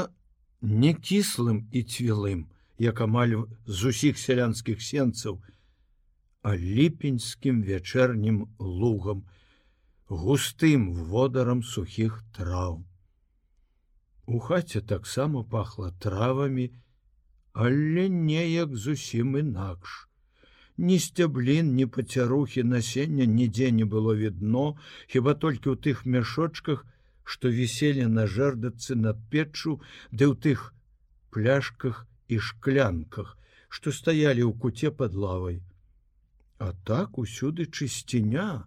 [0.82, 2.46] не кіслым і цвілым
[2.86, 3.34] як амаль
[3.66, 5.40] з усіх сялянскіх сенцаў
[6.44, 9.26] а ліпеньскім вячэрнім лугам
[10.06, 12.82] густым водарам сухіх траў.
[14.26, 16.70] У хаце таксама пахла травамі
[17.52, 20.04] але неяк зусім інакш
[20.76, 26.82] ні сцяблін ні пацярухі насення нідзе не было відно хіба толькі ў тых мяшочках
[27.24, 29.78] што віселі на жардацы над печчу
[30.10, 30.74] ды ў тых
[31.30, 35.62] пляшках і шклянках што стаялі ў куце под лавай.
[36.58, 38.66] А так усюды чысціня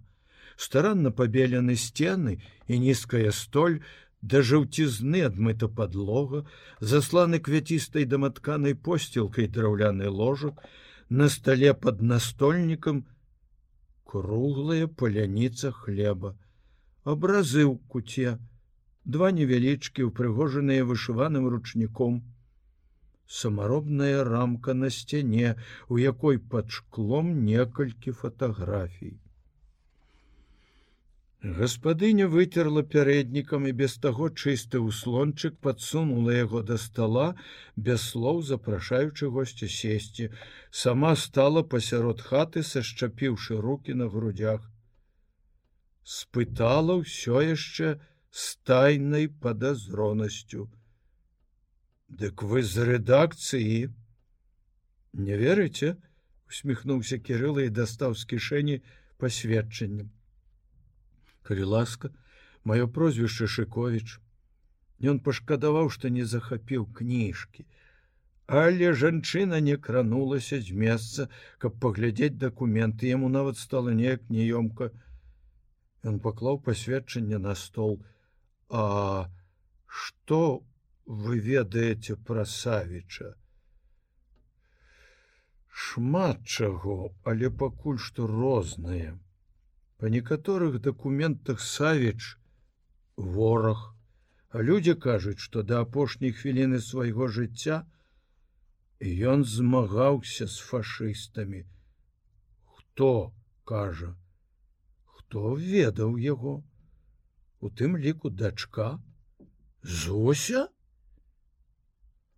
[0.58, 3.80] старанна пабелены сцены і нізкая столь
[4.22, 6.44] да жаўцізны адмыта подлога
[6.80, 10.64] засланы квяцістай даматканай посцілкай драўляны ложак
[11.10, 13.06] на стале под настольнікам
[14.04, 16.34] круглая паляніца хлеба
[17.04, 18.34] абразы ў куце
[19.16, 22.20] два невялічкі упрыгожаныя вышываным ручніком
[23.40, 25.56] самаробная рамка на сцяне
[25.88, 29.16] у якой пад шклом некалькі фатаграфій
[31.44, 37.36] Гаспадыня выцерла пярэднікам і без таго чысты ўслончык падсунула яго да стола
[37.76, 40.32] без слоў запрашаючы госця сесці.
[40.72, 44.66] Сама стала пасярод хаты сашчапіўшы руки на грудях
[46.08, 48.00] спытала ўсё яшчэ
[48.32, 50.72] с тайнай падазронасцю.
[52.08, 53.94] Дык вы з рэдакцыі?
[55.14, 55.98] Не верыце
[56.48, 58.78] усміхнуўся кирилла і дастаў з кішэні
[59.20, 60.16] пасведчаннем
[61.50, 62.14] калі ласка
[62.72, 64.20] маё прозвішча шыковіч
[65.14, 67.68] ён пашкадаваў што не захапіў кніжкі
[68.48, 71.28] але жанчына не кранулася з месца
[71.60, 74.92] каб паглядзець дакументы яму нават стала неяк неёмка.
[76.04, 78.00] Ён паклаў пасведчанне на стол.
[78.70, 79.30] А
[79.86, 80.64] что
[81.06, 83.36] вы ведаеце пра савіча?
[85.68, 89.20] Шмат чаго але пакуль што рознае
[89.98, 92.38] Па некаторых дакументах савіч
[93.18, 93.80] вораг,
[94.50, 97.82] а людзі кажуць, што да апошняй хвіліны свайго жыцця
[99.02, 101.66] ён змагаўся з фашыстамі.
[102.78, 103.34] Хто
[103.66, 104.14] кажа,
[105.18, 106.64] хто ведаў яго?
[107.60, 109.02] У тым ліку дачка,
[109.84, 110.68] Зося?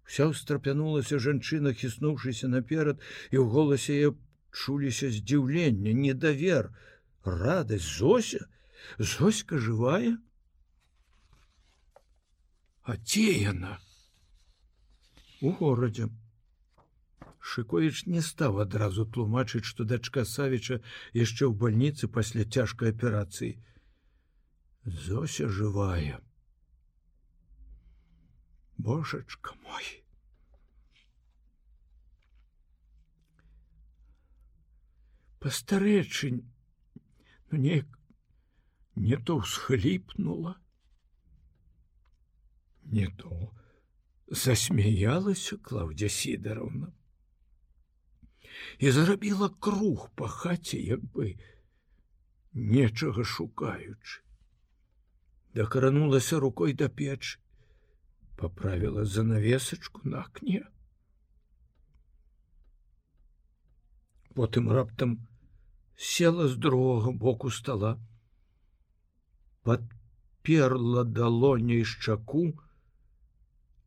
[0.04, 3.94] Вся ўстрапянулася жанчына, хіснуўшыся наперад, і ў голасе
[4.52, 6.72] чуліся здзіўлення, недавер,
[7.30, 8.48] радость зося.
[8.98, 10.18] Зоська живая.
[12.84, 13.80] А те яна
[15.42, 16.10] у городе.
[17.40, 20.82] Шыкович не стаў адразу тлумачыць что дачка савіча
[21.16, 23.56] яшчэ ў больніцы пасля цяжкай аперацыі
[24.84, 26.22] зося живая.
[28.78, 30.04] Божачка мой.
[35.40, 36.44] Пастарэчынь
[37.52, 37.86] мне
[38.96, 40.56] не то ўсхліпнула
[42.98, 43.52] не то
[44.30, 46.90] засмяялася клаўдзя сідаровна
[48.80, 51.36] і зарабіла круг па хаце як бы
[52.54, 54.22] нечага шукаючы
[55.60, 57.40] дакранулася рукой да печы
[58.42, 60.62] поправіла занавесачку на акне
[64.36, 65.18] потым раптам
[66.00, 67.98] села з другога боку стола
[69.64, 72.44] подперла далоней шчаку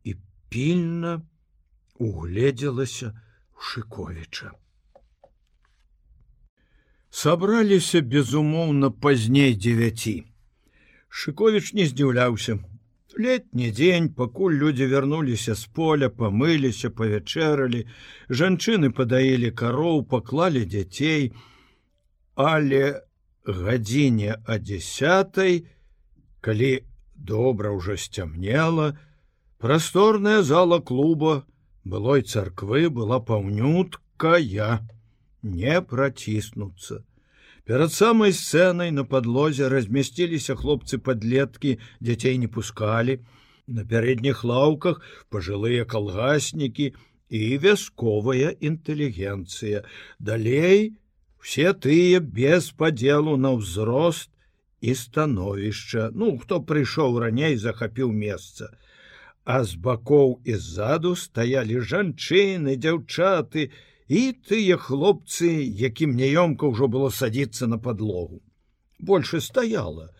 [0.04, 0.16] і
[0.48, 1.22] пільна
[1.98, 3.22] угледзелася у
[3.62, 4.50] шыковіча.
[7.10, 10.04] Сабраліся безумоўна пазней 9
[11.22, 12.58] шыковіч не здзіўляўся.
[13.24, 17.82] Летні дзень пакуль людзі вярнуліся з поля памыліся павячэралі
[18.40, 21.28] жанчыны падаілі кароў паклалі дзяцей
[22.34, 23.02] але
[23.46, 25.66] гадзіне а десятой
[26.40, 26.72] калі
[27.14, 28.96] добра ўжо сцямнела
[29.58, 31.44] прасторная зала клуба
[31.84, 34.80] былой царквы была паўнюткая
[35.42, 37.02] не праціснуцца
[37.64, 43.20] перад самай сцэнай на подлозе размясціліся хлопцы подлеткі дзяцей не пускалі
[43.66, 46.92] на пярэдніх лаўках пажилыя калгаснікі
[47.32, 49.84] і вясковая інтэлігенцыя.
[50.18, 50.92] Далей
[51.42, 54.30] все тыя без падзелу на ўзрост
[54.80, 56.10] і становішча.
[56.14, 58.70] Ну, хто прыйшоў раней захапіў месца.
[59.44, 63.74] А з бакоў і ззаду стаялі жанчыны, дзяўчаты
[64.06, 68.38] і тыя хлопцы, якім няёмка ўжо было садіцца на падлогу.
[69.02, 70.14] Больше стаяла.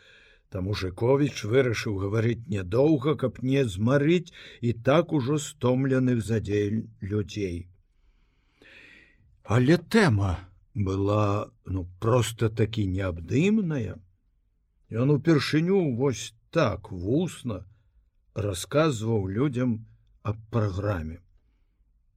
[0.51, 7.71] Там мужикович вырашыў гаварыць нядоўга, каб не змарыць і так ужо стомленых задзель людзей.
[9.47, 13.99] Але тэма была ну просто такі неабдымная.
[14.91, 17.65] Ён упершыню вось так вусна
[18.35, 19.87] расказваў людзям
[20.23, 21.21] аб праграме.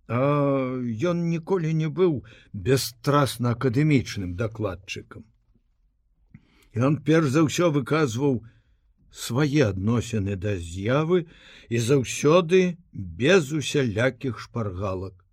[0.07, 0.19] А
[1.11, 5.25] ён ніколі не быў бесстрасна акадэмічным дакладчыкам.
[6.75, 8.43] Ён перш за ўсё выказваў
[9.11, 11.25] свае адносіны да з'явы
[11.69, 15.24] і заўсёды без усялякіх шпаргалак.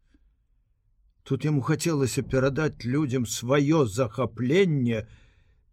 [1.25, 5.07] Тут яму хацелася перадаць людзям сваё захапленне,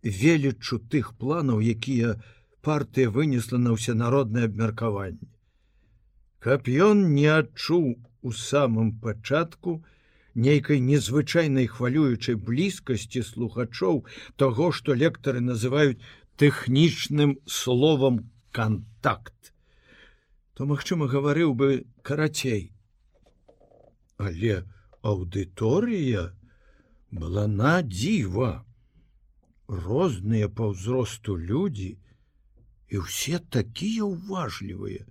[0.03, 2.15] велічу тых планаў, якія
[2.61, 5.27] партыя вынесла на ўсенароднае абмеркаванне.
[6.39, 9.83] Каб ён не адчуў у самым пачатку
[10.35, 14.05] нейкай незвычайнай хвалюючай блізкасці слухачоў
[14.37, 15.99] таго, што лектары называюць
[16.39, 19.53] тэхнічным словам контакт,
[20.53, 22.71] то магчыма гаварыў бы карацей.
[24.17, 24.63] Але
[25.01, 26.29] аўдыторыя
[27.11, 28.65] была на дзіва.
[29.69, 31.91] Розныя па ўзросту людзі
[32.89, 35.05] і ўсе такія ўважлівыя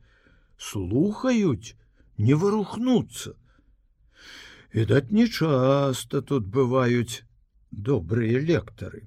[0.58, 1.76] слухаюць
[2.18, 3.38] не вырухнуцца
[4.74, 7.24] відаць нечаста тут бываюць
[7.70, 9.06] добрыя лектары.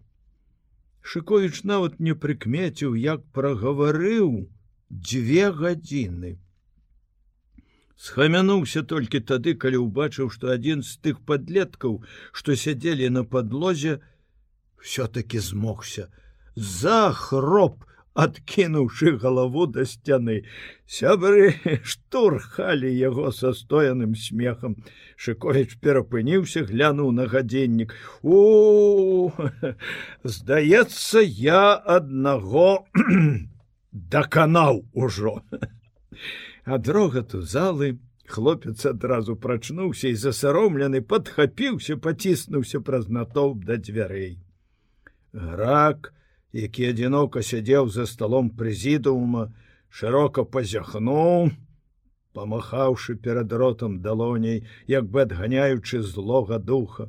[1.01, 4.31] Шыковіч нават не прыкмеціў як прагаварыў
[4.89, 6.37] дзве гадзіны
[8.01, 11.99] схамянуўся толькі тады калі ўбачыў што адзін з тых падлеткаў
[12.33, 13.99] што сядзелі на падлозе
[14.81, 16.09] все-таки змогся.
[16.55, 20.43] За хроп откинуўшы галаву да сцяны.
[20.85, 24.75] Сябры штурхалі яго са стояным смехам.
[25.15, 27.95] Шыкович перапыніўся глянуў на гадзіннік.
[28.23, 29.31] У
[30.23, 32.83] здаецца я аднаго
[33.91, 35.37] даканаў ужо
[36.71, 37.89] ад рогату залы
[38.35, 44.39] хлопец адразу прачнуўся і засаромлены падхапіўся паціснуўся праз натоўп да дзвярэй
[45.33, 46.13] Грак,
[46.51, 49.43] які адзінока сядзеў за сталом прэзідуума,
[49.87, 51.51] шырока пазяхнуў,
[52.35, 57.07] памахаўшы перад ротам далоней, як бы адганяючы злога духа.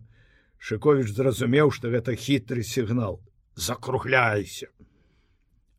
[0.59, 3.19] Шыковіч зразумеў, што гэта хітры сігнал:
[3.55, 4.71] закругляйся.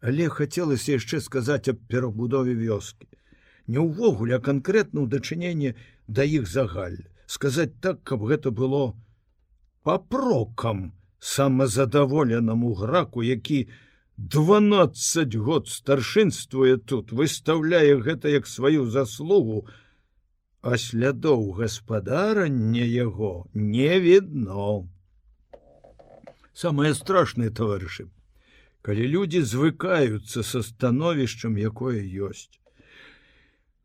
[0.03, 3.07] Але хацелася яшчэ сказаць аб перабудове вёскі.
[3.67, 5.75] Не ўвогуле, а канкрэтна ў дачыненне
[6.07, 8.91] да іх загаль, сказаць так, каб гэта было
[9.83, 13.69] папрокам, самазадаволенаму граку, які
[14.17, 19.67] 12 год старшынствуе тут, выставляе гэта як сваю заслугу,
[20.61, 24.87] а слядоў гаспадарання яго не відно.
[26.53, 28.11] Самае страшнае таварышы,
[28.81, 32.62] калі людзі звыкаюцца са становішчам, якое ёсць.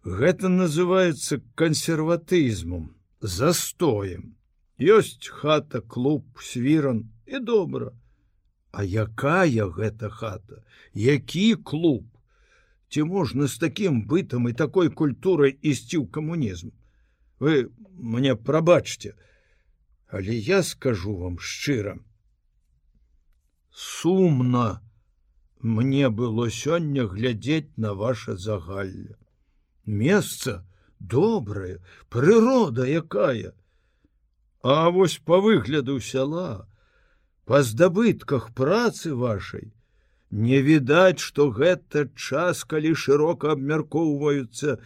[0.04, 4.36] Гэта называется кансерватызмом, застоем.
[4.78, 7.92] Ёсць хата, клуб, свіран, і добра.
[8.70, 10.62] А якая гэта хата,
[10.94, 12.06] які клуб?
[12.88, 16.70] Ці можна з такім бытам і такой культурай ісці ў камунізм?
[17.40, 19.14] Вы мне прабачце,
[20.06, 21.98] але я скажу вам шчыра.
[23.70, 24.80] Сумна
[25.60, 29.18] мне было сёння глядзець на ваше загалле.
[29.88, 30.62] Месца
[31.00, 31.80] добрае,
[32.10, 33.54] прырода якая.
[34.62, 36.68] А вось по выгляду сяла,
[37.48, 39.70] па здабытках працы вашай
[40.30, 44.76] не відаць што гэта час калі шырока абмяркоўваюцца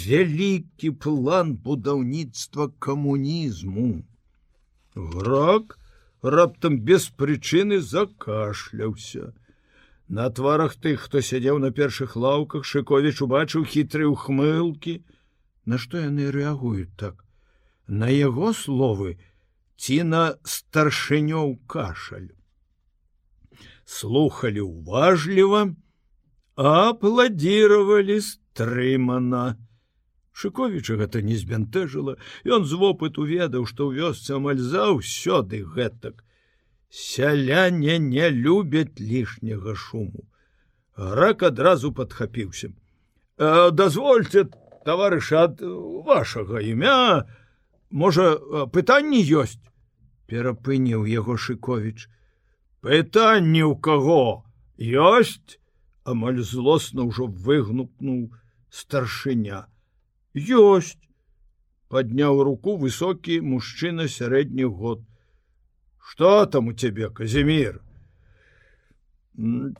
[0.00, 3.88] вялікі план будаўніцтва камунізму
[5.14, 5.78] грак
[6.36, 9.32] раптам без прычыны закашляўся
[10.08, 14.98] на тварах тых хто сядзеў на першых лаўках шыковіч убачыў хітры ухмылкі
[15.64, 17.24] на што яны рэагуюць так
[17.86, 19.16] на яго словы
[19.76, 22.30] ці на старшынёў кашаль.
[23.84, 25.74] Слухалі уважліва,
[26.56, 29.60] апладзіравалі стрымана.
[30.32, 36.23] Шыковіча гэта не збянтэжыла, Ён з вопыту ведаў, што ў вёсцы амаль заўсёды гэтак.
[36.94, 40.28] Сяляне не любяць лішняга шуму.
[40.94, 42.68] Грак адразу падхапіўся.
[43.36, 44.44] «Э, дазвольце,
[44.86, 45.58] таварыш ад
[46.06, 47.26] вашага імя,
[47.90, 48.38] можа
[48.70, 49.58] пытанні ёсць
[50.30, 52.06] перапыніў яго шыковіч.
[52.86, 54.46] Пытанні ў каго?
[54.78, 55.58] Ёсць
[56.06, 58.30] амаль злосна ўжо выгнупнуў
[58.70, 59.66] старшыня.
[60.34, 61.02] Ёсць
[61.90, 65.02] подняў руку высокі мужчына сярэдніх год
[66.04, 67.80] что там у цябе казімир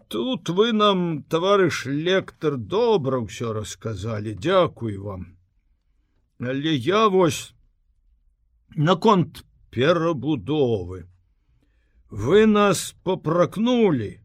[0.09, 5.37] тут вы нам таварыш лектор добра ўсё расказалі дзякуй вам.
[6.41, 7.55] Але я вось
[8.75, 11.07] наконт перабудовы
[12.11, 14.20] вы нас попракнули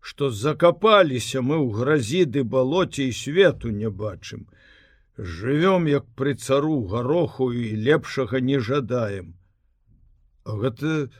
[0.00, 4.46] что закапаліся мы ў гразіды балоце і свету не бачым
[5.18, 9.34] живвём як пры цару гароху і лепшага не жадаем.
[10.44, 11.10] Гэта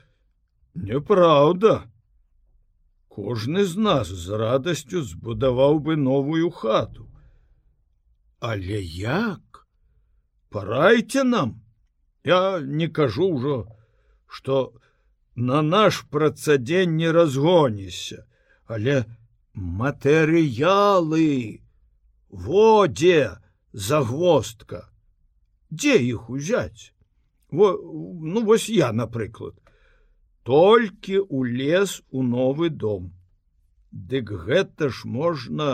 [0.73, 1.89] неправда
[3.07, 7.09] кожны з нас з радасцю збудаваў бы новую хату.
[8.39, 9.67] Але як?
[10.49, 11.61] Парайце нам.
[12.23, 13.67] Я не кажу ўжо,
[14.27, 14.73] што
[15.35, 18.25] на наш працадзень не разгонішся,
[18.65, 19.05] але
[19.55, 21.27] матэрыялы
[22.29, 23.39] водзе
[23.73, 24.87] загвоздка.
[25.71, 26.93] Дзе іх узяць?
[27.51, 29.55] Во, ну вось я, напрыклад,
[30.49, 33.13] толькі у лес у новы дом.
[33.91, 35.67] Дык гэта ж можна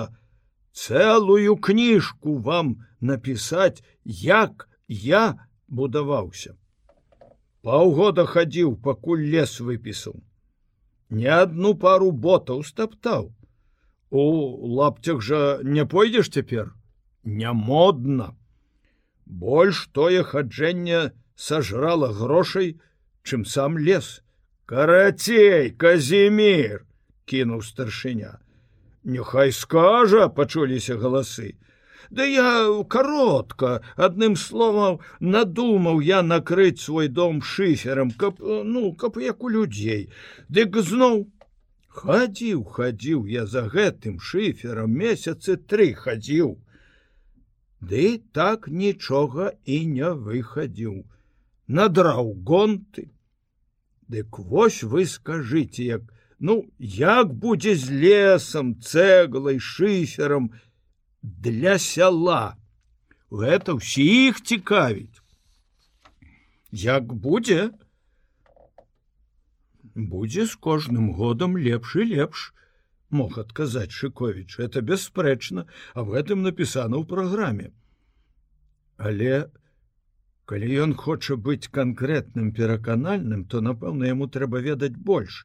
[0.75, 5.21] цэлую кніжку вам напісаць, як я
[5.69, 6.57] будаваўся.
[7.63, 10.19] Паўгода хадзіў, пакуль лес выпісаў.
[11.07, 13.31] Не адну пару ботаў стаптаў.
[14.11, 14.25] У
[14.81, 16.75] лапцях жа не пойдзеш цяпер,
[17.23, 18.35] не модна.
[19.23, 21.15] Больш тое хаджэнне
[21.47, 22.75] сажрала грошай,
[23.23, 24.19] чым сам лес.
[24.65, 26.81] Карацей казімир
[27.29, 28.39] кінуў старшыня
[29.05, 31.53] Нехай скажа пачуліся галасы.
[32.09, 32.49] Да я
[32.89, 40.09] каротка адным словам надумаў я накрыць свой дом шыферам каб ну каб як у людзей.
[40.49, 41.29] Дык зноў
[42.01, 46.57] хадзіў хадзіў я за гэтым шыферам месяцы тры хадзіў.
[47.81, 51.03] Ды так нічога і не выхадзіў.
[51.67, 53.11] Надраў гонты
[54.07, 56.03] Дык вось вы скажыце як
[56.39, 60.51] ну як будзе з лесам цэглай шыферам
[61.21, 62.57] для сяла?
[63.31, 65.21] Гэта ўсіх цікавіць.
[66.71, 67.71] Як будзе?
[69.95, 72.51] Будзе з кожным годам лепш і лепш
[73.09, 77.71] мог адказаць шыковіч это бясспрэчна а в гэтым напісана ў праграме.
[78.97, 79.49] Але
[80.45, 85.39] Калі ён хоча быць канкрэтным пераканальным, то напэўна яму трэба ведаць больш.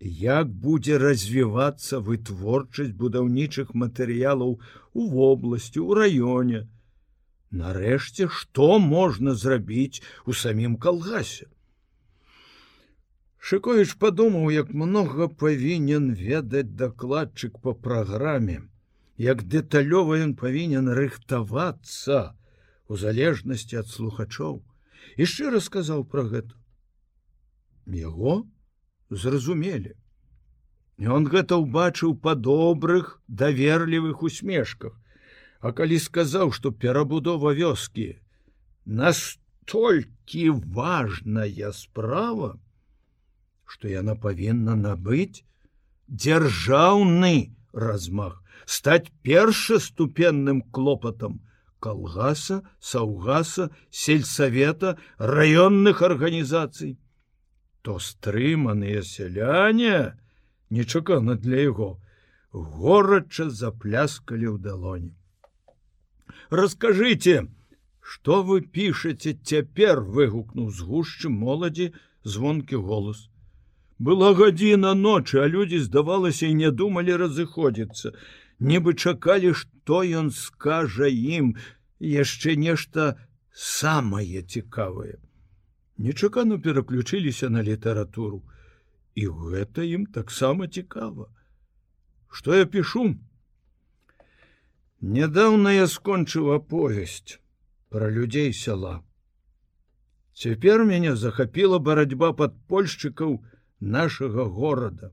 [0.00, 4.56] Як будзе развівацца вытворчасць будаўнічых матэрыялаў
[4.94, 6.64] у вобласці, у раёне.
[7.50, 11.50] Нарэшце, што можна зрабіць у самім калгасе.
[13.36, 18.60] Шыковіч падумаў, як многа павінен ведаць дакладчык па праграме,
[19.20, 22.39] як дэталёва ён павінен рыхтавацца,
[22.90, 24.58] у залежнасці ад слухачоў
[25.16, 26.54] і шчыра сказаў пра гэта.
[27.86, 28.42] Яго
[29.10, 29.94] зразумелі.
[31.18, 34.98] Он гэта ўбачыў па добрых даверлівых усмешках.
[35.60, 38.08] А калі сказаў што перабудова вёскі
[38.86, 42.56] настолькі важная справа
[43.70, 45.44] што яна павінна набыць
[46.08, 47.52] дзяржаўны
[47.86, 51.38] размах стаць першаступенным клопатам
[51.80, 56.98] калгаса, саўгаса, сельсавета, раённых арганізацый,
[57.82, 60.18] то стрыманыя сяляне,
[60.70, 62.00] нечакана для яго,
[62.52, 65.16] горача запляскалі ў далоні.
[66.50, 67.48] Раскажыце,
[68.00, 71.92] што вы пішаце цяпер выгукнуў з гушчы моладзі
[72.24, 73.28] звонкі голос.
[74.00, 78.16] Была гадзіна ночы, а людзі здавалася і не думалі разыходзіцца
[78.60, 81.56] нібы чакалі што ён скажа ім
[82.00, 83.16] яшчэ нешта
[83.52, 85.18] самае цікавае.
[85.98, 88.42] Нечакану пераключыліся на літаратуру
[89.14, 91.28] і гэта ім таксама цікава.
[92.28, 93.16] Что я пишу
[95.00, 97.40] нядаўна я скончыў аповесць
[97.88, 99.02] про людзей сяла.
[100.34, 103.40] Цяпер мяне захапіла барацьба падпольшчыкаў
[103.80, 105.12] нашага горада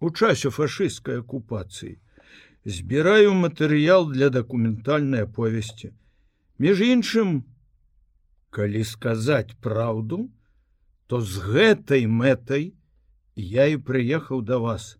[0.00, 1.98] у часе фашысцкай акупацыі
[2.68, 5.92] збіраю матэрыял для дакументальнай аповесці.
[6.58, 7.44] Між іншым,
[8.50, 10.28] калі сказаць праўду,
[11.06, 12.72] то з гэтай мэтай
[13.36, 14.98] я і прыехаў да вас.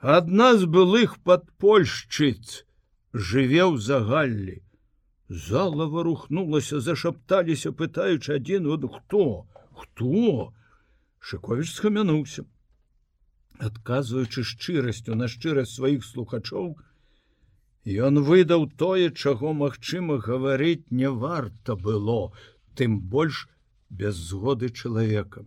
[0.00, 2.64] Адна з былых падпольшчыц
[3.14, 4.58] жыве ў загаллі,
[5.28, 9.44] Зала варухнулася, зашапталіся, пытаючы адзін от хто,
[9.76, 10.54] хто?
[11.20, 12.44] Шковіч схамянуўся.
[13.58, 16.76] Адказваючы шчырасцю на шчырасць сваіх слухачоў,
[18.08, 22.32] ён выдаў тое, чаго, магчыма, гаварыць не варта было,
[22.74, 23.48] тым больш
[23.90, 25.44] без згоды чалавека.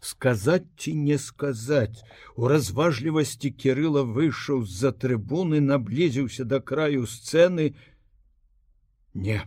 [0.00, 2.00] Сказаць ці не сказаць,
[2.36, 7.74] у разважлівасці кірыла выйшаў з-за трыбуны, наблізіўся да краю сцэны,
[9.12, 9.42] не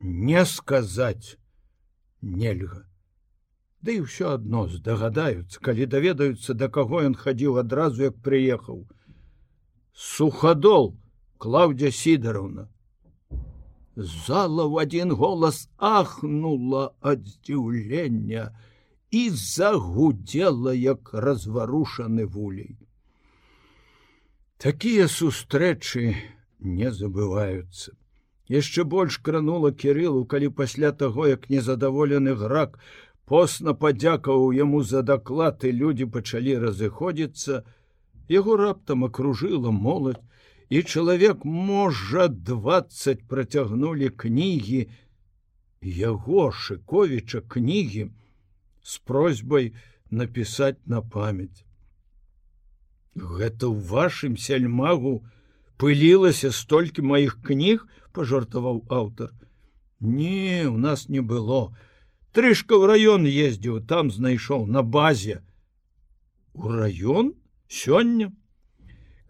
[0.00, 1.38] не сказаць
[2.20, 2.84] нельга
[3.86, 8.80] Да і ўсё адно здагадаюцца калі даведаюцца да каго ён хадзіў адразу як прыехаў
[10.04, 10.88] суходол
[11.44, 12.64] клаўдзя сідаровна
[13.96, 18.48] зала в один голас ахнула ад здзіўлення
[19.10, 22.74] і загудела як разварушаны вулей.
[24.58, 26.16] Такія сустрэчы
[26.58, 27.94] не забываюцца
[28.48, 32.78] яшчэ больш кранула кириллу калі пасля таго як незадаволены грак
[33.26, 37.62] посна падзякаваў яму за даклад і людзі пачалі разыходзіцца.
[38.30, 40.22] Яго раптам акружыла моладзь
[40.70, 44.86] і чалавек можа двадцать працягнулі кнігі.
[45.82, 48.10] Яго шыковіча кнігі
[48.82, 49.72] з просьбай
[50.10, 51.66] напісаць на памяць.
[53.14, 55.22] Гэта ў вашым сяльмагу
[55.82, 59.32] пылілася столькі маіх кніг пожартаваў аўтар.
[60.00, 61.76] Не у нас не было
[62.36, 65.40] трышка ў раён ездзіў там знайшоў на базе.
[66.52, 67.32] У раён
[67.68, 68.28] сёння.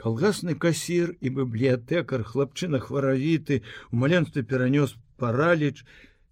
[0.02, 3.62] Калгасны касір і бібліятэкар хлапчына хваравіты
[3.94, 5.86] у маленстве перанёс параліч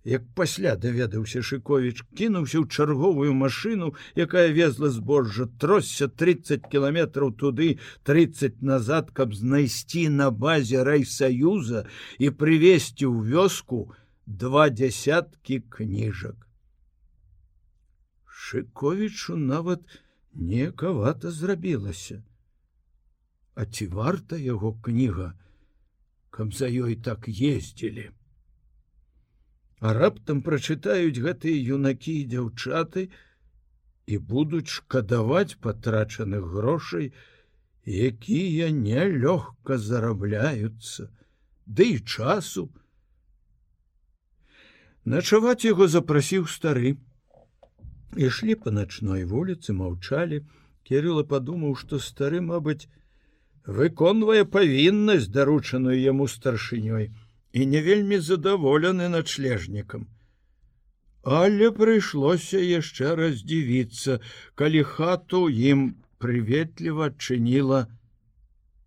[0.05, 7.79] як пасля даведаўся шыковіч кінуўся ў чарговую машыну якая везла збожжа тросся 30 кіламетраў туды
[8.03, 11.87] 30 назад каб знайсці на базе райсаюза
[12.18, 13.95] і прывесці ў вёску
[14.27, 16.43] два дзясяткі кніжак
[18.45, 19.99] шыковічу нават
[20.53, 22.18] некавата зрабілася
[23.55, 25.30] а ці варта яго кніга
[26.38, 28.09] каб за ёй так ездзілі
[29.84, 33.09] а раптам прачытаюць гэтыя юнакі і дзяўчаты
[34.07, 37.12] і будуць шкадаваць патрачаных грошай,
[37.84, 41.09] якія нялёгка зарабляюцца,
[41.66, 42.68] ды і часу.
[45.05, 46.97] Начаваць яго запрасіў стары.
[48.16, 50.44] Ішлі па начной вуліцы, маўчалі,
[50.84, 52.88] Кірыла падумаў, што стары, мабыць,
[53.78, 57.08] выконвае павіннасць даручаную яму старшынёй
[57.56, 60.04] і не вельмі задаволены начлежнікам.
[61.24, 64.20] Але прыйшлося яшчэ раз дзівіцца,
[64.60, 65.86] калі хату ім
[66.20, 67.86] прыветліва адчыніла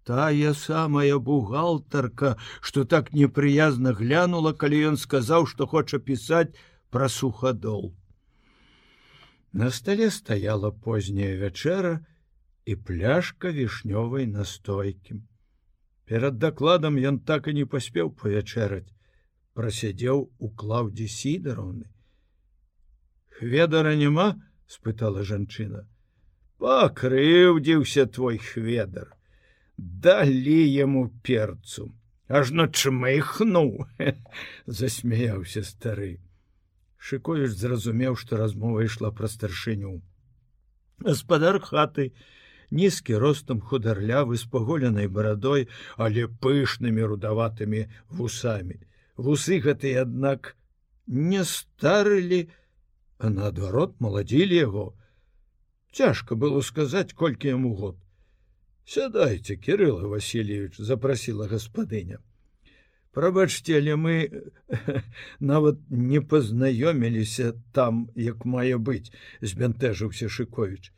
[0.08, 6.54] тая самая бухгалтарка, што так непрыязна глянула, калі ён сказаў, што хоча пісаць
[6.94, 7.90] пра сухадол.
[9.58, 12.06] На стале стаяла позняя вячэра
[12.70, 15.16] і пляшка вішнёвай настойкі.
[16.06, 18.94] Перад дакладам ён так і не паспеў павячэраць,
[19.58, 21.90] прасядзеў у клаўдзе сідароўны.
[23.40, 24.28] Хведара няма,
[24.70, 25.82] спытала жанчына.
[26.62, 29.10] Пакрыўдзіўся твой хведар.
[29.78, 31.90] Далі яму перцу,
[32.30, 33.90] ажно чмыхнуў,
[34.82, 36.22] засмяяўся стары.
[37.08, 40.02] Шыковіч зразумеў, што размова ішла пра старшыню.
[41.08, 42.12] Гаспадар хаты,
[42.80, 48.82] нізкі ростам хударлявы з паголенай барадой, але пышнымі рудаватымі вусамі.
[49.16, 50.58] Вусы гэтыя, аднак,
[51.08, 52.42] не старылі,
[53.18, 54.88] а наадварот маладзілі яго.
[55.96, 57.96] Цяжка было сказаць, колькі яму год.
[58.86, 62.20] Сядайце, Кирилла Васильевич запросила гаспадыня.
[63.18, 64.16] Прабачце, але мы
[65.52, 69.10] нават не пазнаёміліся там, як мае быць,
[69.42, 70.92] збянтэжыўся Шковіч.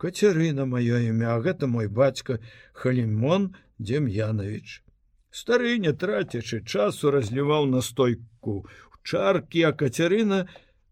[0.00, 2.38] Кацярына маё імя, гэта мой бацька
[2.72, 4.80] Халімон Дем'янович.
[5.28, 10.38] Стары не трацячы часу разліваў настойку у чаркі, а кацярына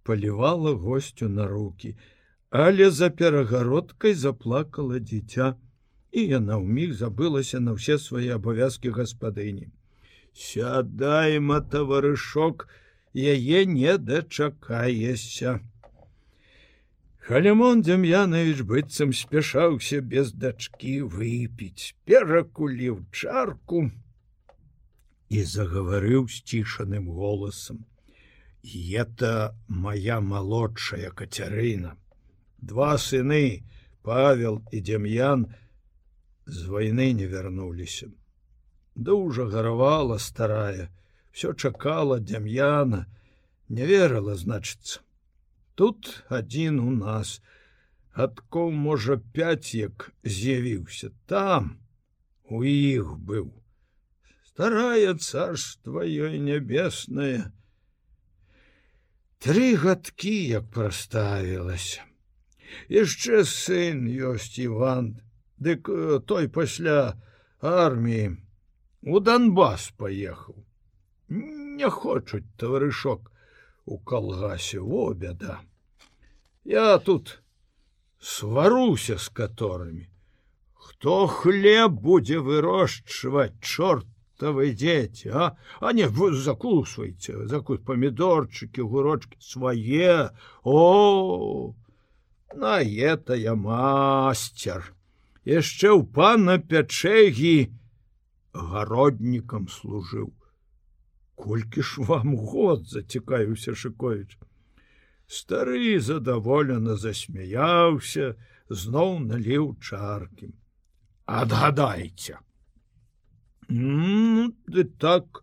[0.02, 1.94] палівала госцю на руки,
[2.50, 5.56] але за перагародкай заплакала дзіця,
[6.12, 9.72] і яна ўміг забылася на ўсе свае абавязкі гаспадыні.
[10.34, 12.66] Сядай, ма таварышок,
[13.14, 15.60] яе не дачакаешся.
[17.24, 23.86] Халямон Дзям'янович быццам спяшаўся без дачкі выпіць, перакуліў чарку
[25.30, 27.86] і загаварыў сцішаным голасам.
[28.64, 31.96] Это моя малодшая кацярына.
[32.58, 33.62] Два сыны,
[34.02, 35.46] Павел і Дзям'ян
[36.44, 38.10] з вайны не вярнуліся.
[38.94, 40.90] Дужа гаравала старая,
[41.32, 43.06] все чакала Дзям'яна,
[43.68, 45.00] не верыла, значыцца.
[45.74, 47.42] Тут адзін у нас,
[48.12, 51.80] адкол можа пяць як з'явіўся там
[52.46, 53.50] у іх быў.
[54.46, 57.50] Старая царства ёй нябесная
[59.42, 62.06] тры гадкі як праставілася.
[62.86, 65.18] Яшчэ сын ёсць иван
[65.58, 67.18] дык э, той пасля
[67.60, 68.43] арміі
[69.06, 70.56] у донбас паехаў
[71.28, 73.30] не хочуць таварышок
[73.84, 75.60] у калгасе о бяда
[76.64, 77.40] я тут
[78.24, 80.08] сваруся з которыми.
[80.72, 85.56] Хто хлеб будзе вырошчваць чортавы дзеці а?
[85.80, 90.32] А не вы закусвайце закус памідорчыкі гурочки свае
[90.62, 91.74] о!
[92.54, 94.92] На этая мастер.
[95.44, 97.68] Яшчэ ў пана пячэгі
[98.54, 100.32] гароднікам служыў
[101.34, 104.38] колькі ж вам год зацікаюся шыкович
[105.26, 108.34] Стары задаволена засмяяўся,
[108.68, 110.52] зноў наліў чаркі.
[111.24, 112.38] Адгадайце.
[113.68, 115.42] ты так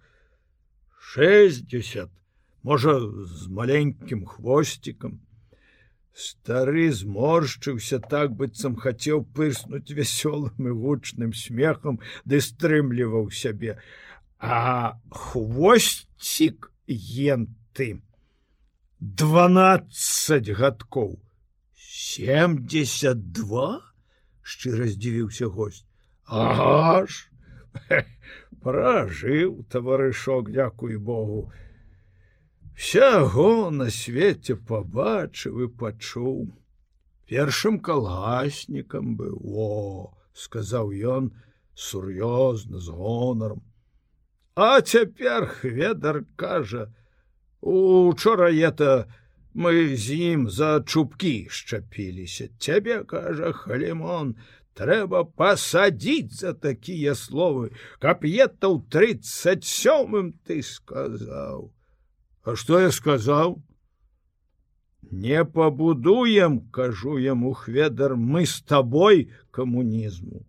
[1.00, 2.10] 60,
[2.62, 5.20] можа, з маленькім хвосцікам.
[6.14, 13.80] Стары зморшчыўся так быццам хацеў пырснуць вясёлым і гучным смехам, ды стрымліваў сябе.
[14.40, 18.04] А хвосцік ентым
[19.00, 21.20] 12 гадкоў.
[21.92, 23.82] 72
[24.42, 25.86] шчыра здзівіўся гость
[26.28, 27.18] аж
[28.64, 31.52] пражыў таварышок дзякуй Богу
[32.82, 36.50] сяго на свеце пабачыў і пачуў.
[37.30, 39.36] Першым калгаснікам быў.
[39.42, 39.70] О
[40.34, 41.34] сказаў ён
[41.76, 43.62] сур'ёзна з гонаром
[44.56, 46.94] а цяпер хведар кажа
[47.62, 49.08] учора это
[49.54, 52.50] мы з ім за чубкі шчапіліся.
[52.60, 54.36] Цябе кажа халімон
[54.76, 57.72] трэба пасадзіць за такія словы.
[58.00, 61.72] Каб ета ў тридцать сёмым ты сказаў
[62.44, 63.62] а что я сказаў
[65.12, 70.46] не пабудуем кажу яму хведар мы з табой камунізму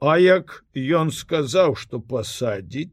[0.00, 2.92] а як ён сказаў что пасадзіць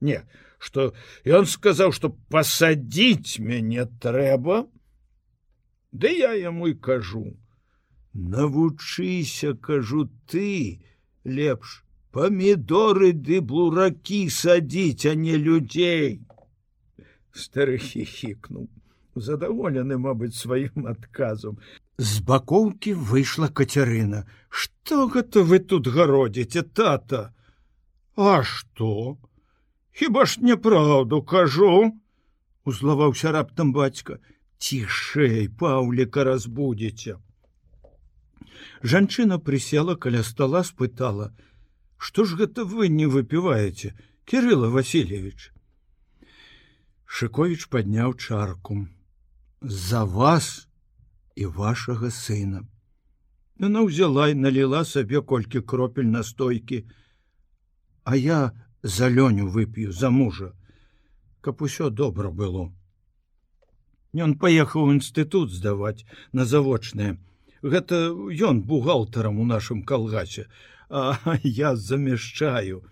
[0.00, 0.20] не
[0.58, 0.92] что
[1.24, 4.66] ён сказаў что пасадзіць мяне трэба
[5.92, 7.24] да я яму і кажу
[8.12, 10.84] навучыся кажу ты
[11.24, 11.80] лепш
[12.12, 16.20] памідоры ды блуракі садзіць а не людзей
[17.34, 18.68] стары хихікнуў
[19.28, 21.58] задаволены мабыць сваім адказам
[22.10, 27.34] з бакоўкі выйшла кацярына что гэта вы тут гародзіце тата?
[28.16, 29.18] А что?
[29.90, 31.92] Хіба ж няправду кажу
[32.64, 34.18] узлаваўся раптам бацька
[34.58, 37.16] цішэй паўліка разбудзеце
[38.82, 41.32] жанчына прысела каля стола спытала.
[41.96, 45.53] Что ж гэта вы не выпіваеце кирилла васильевич
[47.06, 48.86] шыкович подняў чарку.
[49.60, 50.68] За вас
[51.34, 52.64] і вашага сына
[53.58, 56.84] она ўзяла і наліла сабе колькі кропель настойкі
[58.04, 58.52] а я
[58.82, 60.52] за лёню вып'ю за мужа
[61.40, 62.72] каб усё добра было
[64.14, 67.18] Ён паехаў інстытут здаваць на завочнае.
[67.62, 70.46] Гэта ён бухгалтарам у нашым калгасе
[70.88, 72.82] а я замяшчаю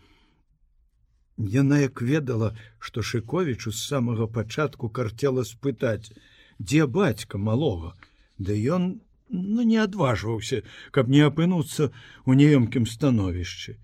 [1.39, 6.13] Яна як ведала што шыковічу з самага пачатку карцела спытаць
[6.59, 7.95] дзе бацька малога
[8.39, 11.89] да ён ну не адважваўся каб не апынуцца
[12.27, 13.79] у неёмкім становішчы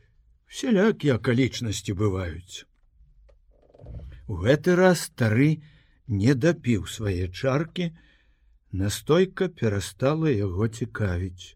[0.48, 2.64] Вселякія акалічнасці бываюць.
[4.32, 5.48] У гэты раз стары
[6.08, 7.90] не дапіў свае чаркі,
[8.72, 11.52] настойка перастала яго цікавіць.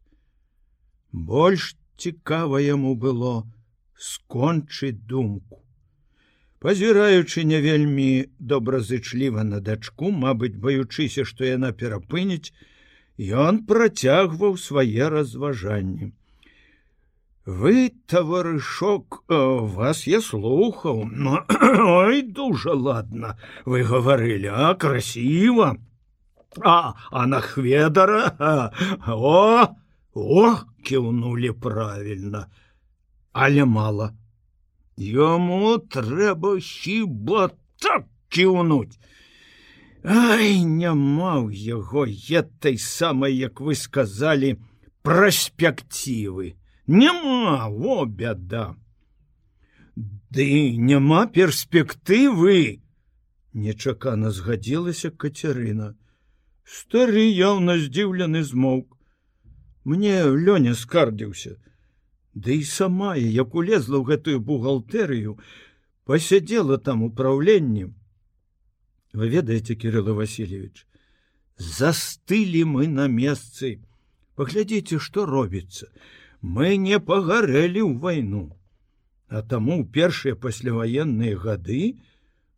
[1.12, 3.32] Больш цікава яму было
[3.96, 5.61] скончыць думку.
[6.62, 12.54] Пазіраючы не вельмі добразычліва на дачку, мабыць, баючыся, што яна перапыніць,
[13.18, 16.12] ён працягваў свае разважанні.
[17.44, 21.02] Вы таварышок э, вас я слухаў
[21.98, 23.34] ой дужа ладно
[23.64, 25.74] вы гаварылі а красиво
[26.62, 28.30] а а на хведара
[29.08, 29.74] о
[30.14, 30.54] о
[30.86, 32.46] кіўнули правильно
[33.32, 34.12] але мало
[35.02, 37.50] Яму трэба хіба
[37.82, 38.98] так кіўнуць
[40.02, 44.58] Ай няма ў яго етай самай як вы сказали
[45.02, 46.54] праспективы
[46.86, 48.64] няма во бяда
[49.96, 50.46] Ды
[50.78, 52.82] няма перспектывы
[53.52, 55.92] нечакана згадзілася кацярына
[56.64, 58.96] стары яўна здзіўлены змоўк
[59.84, 60.14] мне
[60.46, 61.58] лёня скардзіўся
[62.34, 65.36] Ды і сама як улезла ў гэтую бухгалтэрыю
[66.04, 67.94] пасядзела там управленнем.
[69.12, 70.86] Вы ведаеце кирилла васильевич
[71.62, 73.80] застылі мы на месцы.
[74.34, 75.88] Паглядзіце што робіцца.
[76.40, 78.56] Мы не пагарэлі ў вайну.
[79.28, 82.00] А таму ў першыя пасляваенныя гады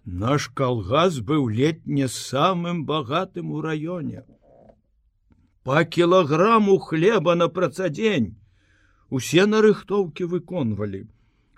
[0.04, 4.24] наш калгас быў летне самым багатым у раёне.
[5.64, 8.36] По кілаграму хлеба на працадзень
[9.14, 11.06] усе нарыхтоўкі выконвалі.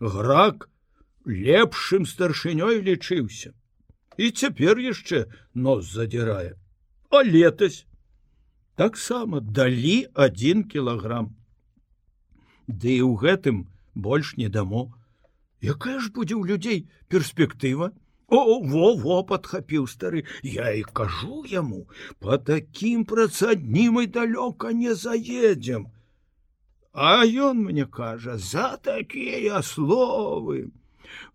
[0.01, 0.69] Грак
[1.25, 3.53] лепшым старшынёй лічыўся.
[4.17, 6.57] І цяпер яшчэ нос задзірае.
[7.11, 7.87] А летась?
[8.77, 11.33] Таксама далі один кілаграм.
[12.69, 14.93] Ды і ў гэтым больш не дамо.
[15.65, 16.79] Якая ж будзе ў людзей
[17.09, 17.93] перспектыва?
[18.29, 21.87] О во во падхапіў стары я і кажу яму
[22.19, 25.87] по такім працадні мы далёка не заедзем
[26.97, 30.73] а ён мне кажа за такія словы!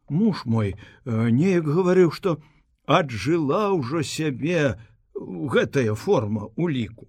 [0.10, 2.42] Муж мой э, неяк гаварыў што
[2.86, 4.76] аджыла ўжо сябе
[5.16, 7.08] гэтая форма у ліку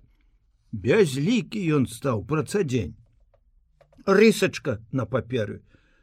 [0.73, 2.95] бязлікі ён стаў працадзень
[4.07, 5.63] рысачка на паперы.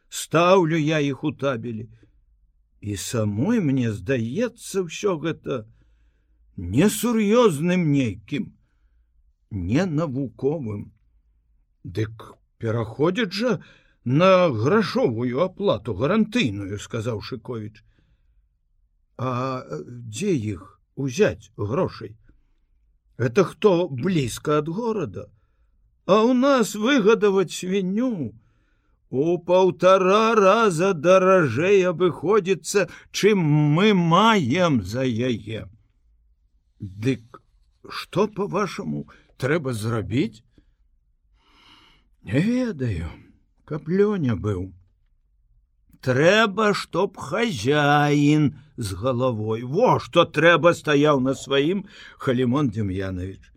[0.10, 1.90] Стаўлю я іх у табелі.
[2.82, 5.66] І самой мне здаецца ўсё гэта
[6.56, 8.54] несур'ёзным нейкім
[9.52, 10.92] не навуковым
[11.84, 13.60] дык пераходзіць жа
[14.06, 17.84] на грашовую аплату гарантыйную сказаў шыкович
[19.20, 22.16] А дзе іх узяць грошай?
[23.18, 25.28] Это хто блізка ад горада,
[26.06, 28.32] А у нас выгадаваць свінню
[29.10, 33.44] у паўтара раза даражэй абыходзіцца, чым
[33.76, 35.68] мы маем за яе.
[36.80, 37.42] Дык
[37.90, 39.06] што по-вашаму
[39.38, 40.42] трэба зрабіць?
[42.24, 43.10] Не ведаю,
[43.66, 44.74] каб лёня быў.
[46.02, 49.64] Трэба чтоб хозяин з головой.
[49.64, 51.86] Во что трэба стаяў на сваім
[52.18, 53.52] халімон демьянович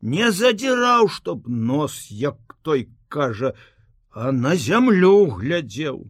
[0.00, 3.54] не задзіраў чтоб нос як той кажа
[4.10, 6.08] а на зямлю глядзеў.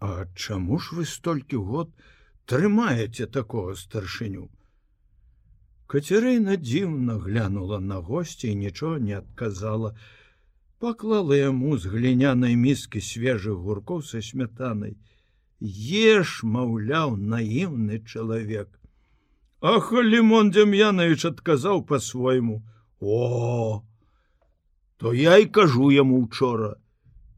[0.00, 1.92] А чаму ж вы столькі год
[2.44, 4.48] трымаеце такого старшыню?
[5.86, 9.96] Кацярына дзіўна глянула на госці і нічого не адказала.
[9.96, 10.15] а
[10.78, 14.96] паклала яму з глінянай міскі свежых гуркоў са смятанай
[15.60, 18.68] еш маўляў наіўны чалавек.
[19.60, 22.62] Ах лимон дем'янович адказаў по-свойму
[23.00, 23.82] о!
[24.96, 26.76] То я і кажу яму учора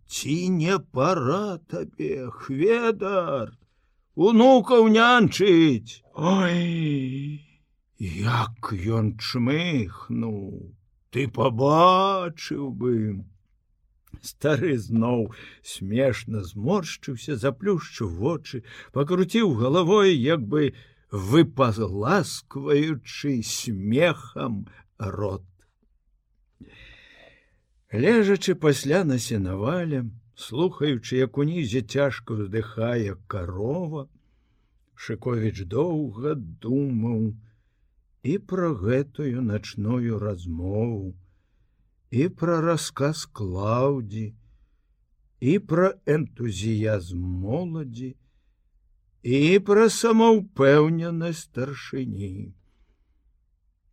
[0.08, 3.54] ці не пора табе хведар?
[4.16, 6.02] Унукаў нянчыць!
[6.14, 7.44] Ой!
[7.98, 10.74] Як ён чмыхнуў
[11.10, 13.24] ты побачыў бы.
[14.22, 20.74] Стары зноў смешна зморшчыўся заплюшчыў вочы пакруціў галавой як бы
[21.12, 24.66] выпазласкваючы смехам
[24.98, 25.44] рот.
[27.92, 34.08] Лежачы пасля на сенавале слухаючы як унізе цяжка вздыхае карова
[34.94, 37.34] шыковіч доўга думаў
[38.22, 41.14] і пра гэтую начную размову
[42.10, 44.34] і пра расказ клаўдзі
[45.40, 48.14] і пра энтузіязм моладзі
[49.22, 52.54] і пра самаўпэўненасць старшыні.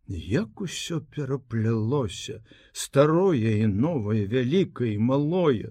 [0.08, 5.70] Як усё пераплялося старое і новае вялікае і малое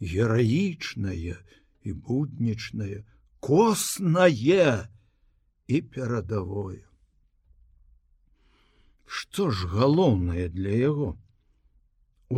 [0.00, 1.36] гераічнае
[1.82, 3.04] і буднічнае
[3.40, 4.88] коснае
[5.66, 6.84] і перадавое
[9.12, 11.06] Што ж галоўнае для яго?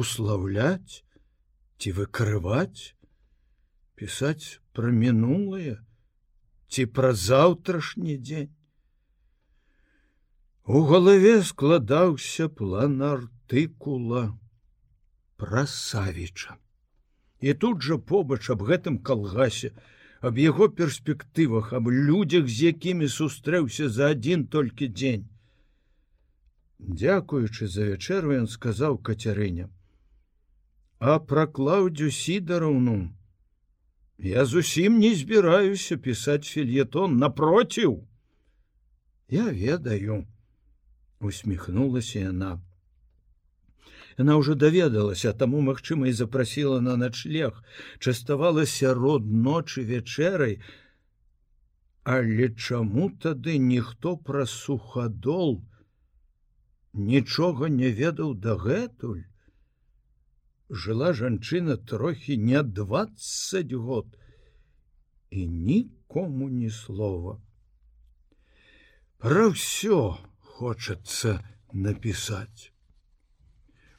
[0.03, 1.07] Услаўляць
[1.79, 2.95] ці выкрываць,
[3.95, 5.77] пісаць пра мінулае
[6.75, 8.49] ці пра заўтрашні дзень.
[10.67, 14.23] У галаве складаўся план артыкула
[15.39, 16.57] пра савіча.
[17.39, 19.71] І тут жа побач аб гэтым калгасе,
[20.25, 25.31] аб яго перспектывах, аб людзях, з якімі сустрэўся за адзін толькі дзень.
[26.85, 29.71] Дякуючы за вячэру ён сказаў кацярыня.
[31.01, 32.97] А пра клаўдзю сідараўну
[34.19, 38.05] я зусім не збіраюся пісаць фельетон напроціў.
[39.29, 40.27] Я ведаю,
[41.21, 42.61] усміхнулася яна.
[44.19, 47.65] Яна ўжо даведалася, таму магчыма і запрасіла на начлег,
[47.99, 50.61] частавалася род ночы вячэрай.
[52.05, 55.65] Але чаму тады ніхто пра сухадол
[56.95, 59.25] нічога не ведаў дагэтуль?
[60.71, 64.07] Жыла жанчына трохі не двадцать год
[65.31, 67.41] і нікому ні слова.
[69.19, 71.43] Пра ўсё хочацца
[71.73, 72.71] напісаць.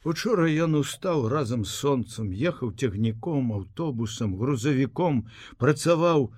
[0.06, 5.26] Учора ён устаў разам з сонцам, ехаў цягніком, аўтобусам, грузавіком,
[5.58, 6.30] працаваў,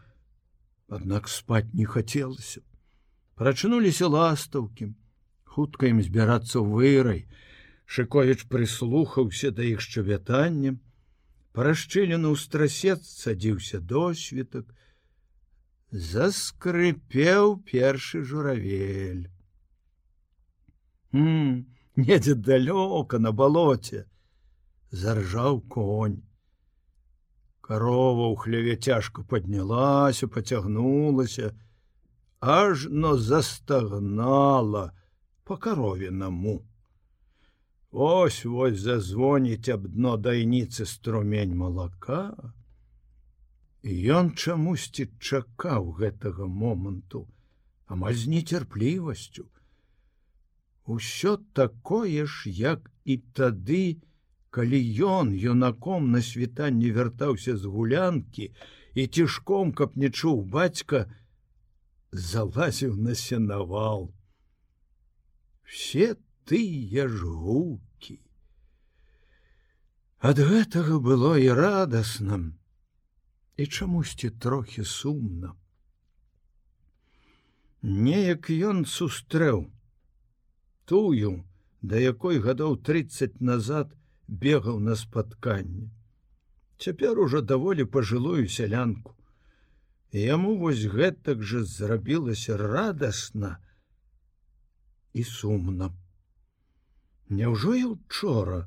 [0.89, 2.65] аднак спаць не хацелася.
[3.37, 4.89] Прачнуліся ластаўкі,
[5.59, 7.21] хутка ім збірацца ў вырай.
[7.85, 10.79] Шыковіч прыслухаўся да іх шчавятання.
[11.51, 14.71] Парашчылену ў страсец садзіўся досвітак,
[15.91, 19.27] заскрыпеў першы журавель.
[21.99, 24.05] недзе далёка на балоце
[24.91, 26.21] заржаў конь
[27.65, 31.51] корова ў хляве цяжко поднялася поцягнулася
[32.41, 34.85] ажно застагнала
[35.49, 36.63] по каровінаму
[37.91, 42.53] ось вось зазвоніць аб дно дайніцы струмень малака.
[44.17, 47.23] Ён чамусьці чакаў гэтага моманту
[47.87, 49.47] амаль з нецярплівасцю.
[50.85, 54.05] Усё такое ж, як і тады,
[54.53, 58.53] калі ён юнаком на світанне вяртаўся з гулянкі
[58.93, 61.09] і цішком, каб не чуў бацька,
[62.13, 64.13] залазіў на сенавал.
[65.69, 66.17] Все
[66.49, 68.17] тыя ж гукі.
[70.25, 72.39] Ад гэтага было і радасна,
[73.61, 75.53] і чамусьці трохі сумна.
[77.83, 79.61] Неяк ён сустрэў,
[80.89, 81.45] тую,
[81.83, 83.93] да якой гадоў 30 назад
[84.27, 85.93] бегаў на спатканне.
[86.81, 89.15] Цяпер ужо даволі пажылую сялянку.
[90.17, 93.59] Яму вось гэтак жа зрабілася радасна
[95.19, 95.91] і сумна.
[97.29, 98.61] Няўжо і учора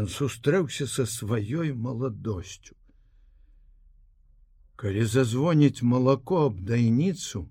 [0.00, 2.76] ён сустрэўся са сваёй маладосцю.
[4.76, 7.48] Калі зазвоніць малако аб дайніцу,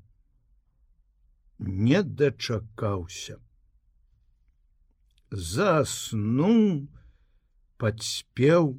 [1.59, 3.39] не дачакаўся.
[5.31, 6.87] Заснуў,
[7.81, 8.77] падспеў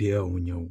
[0.00, 0.66] пеўняў.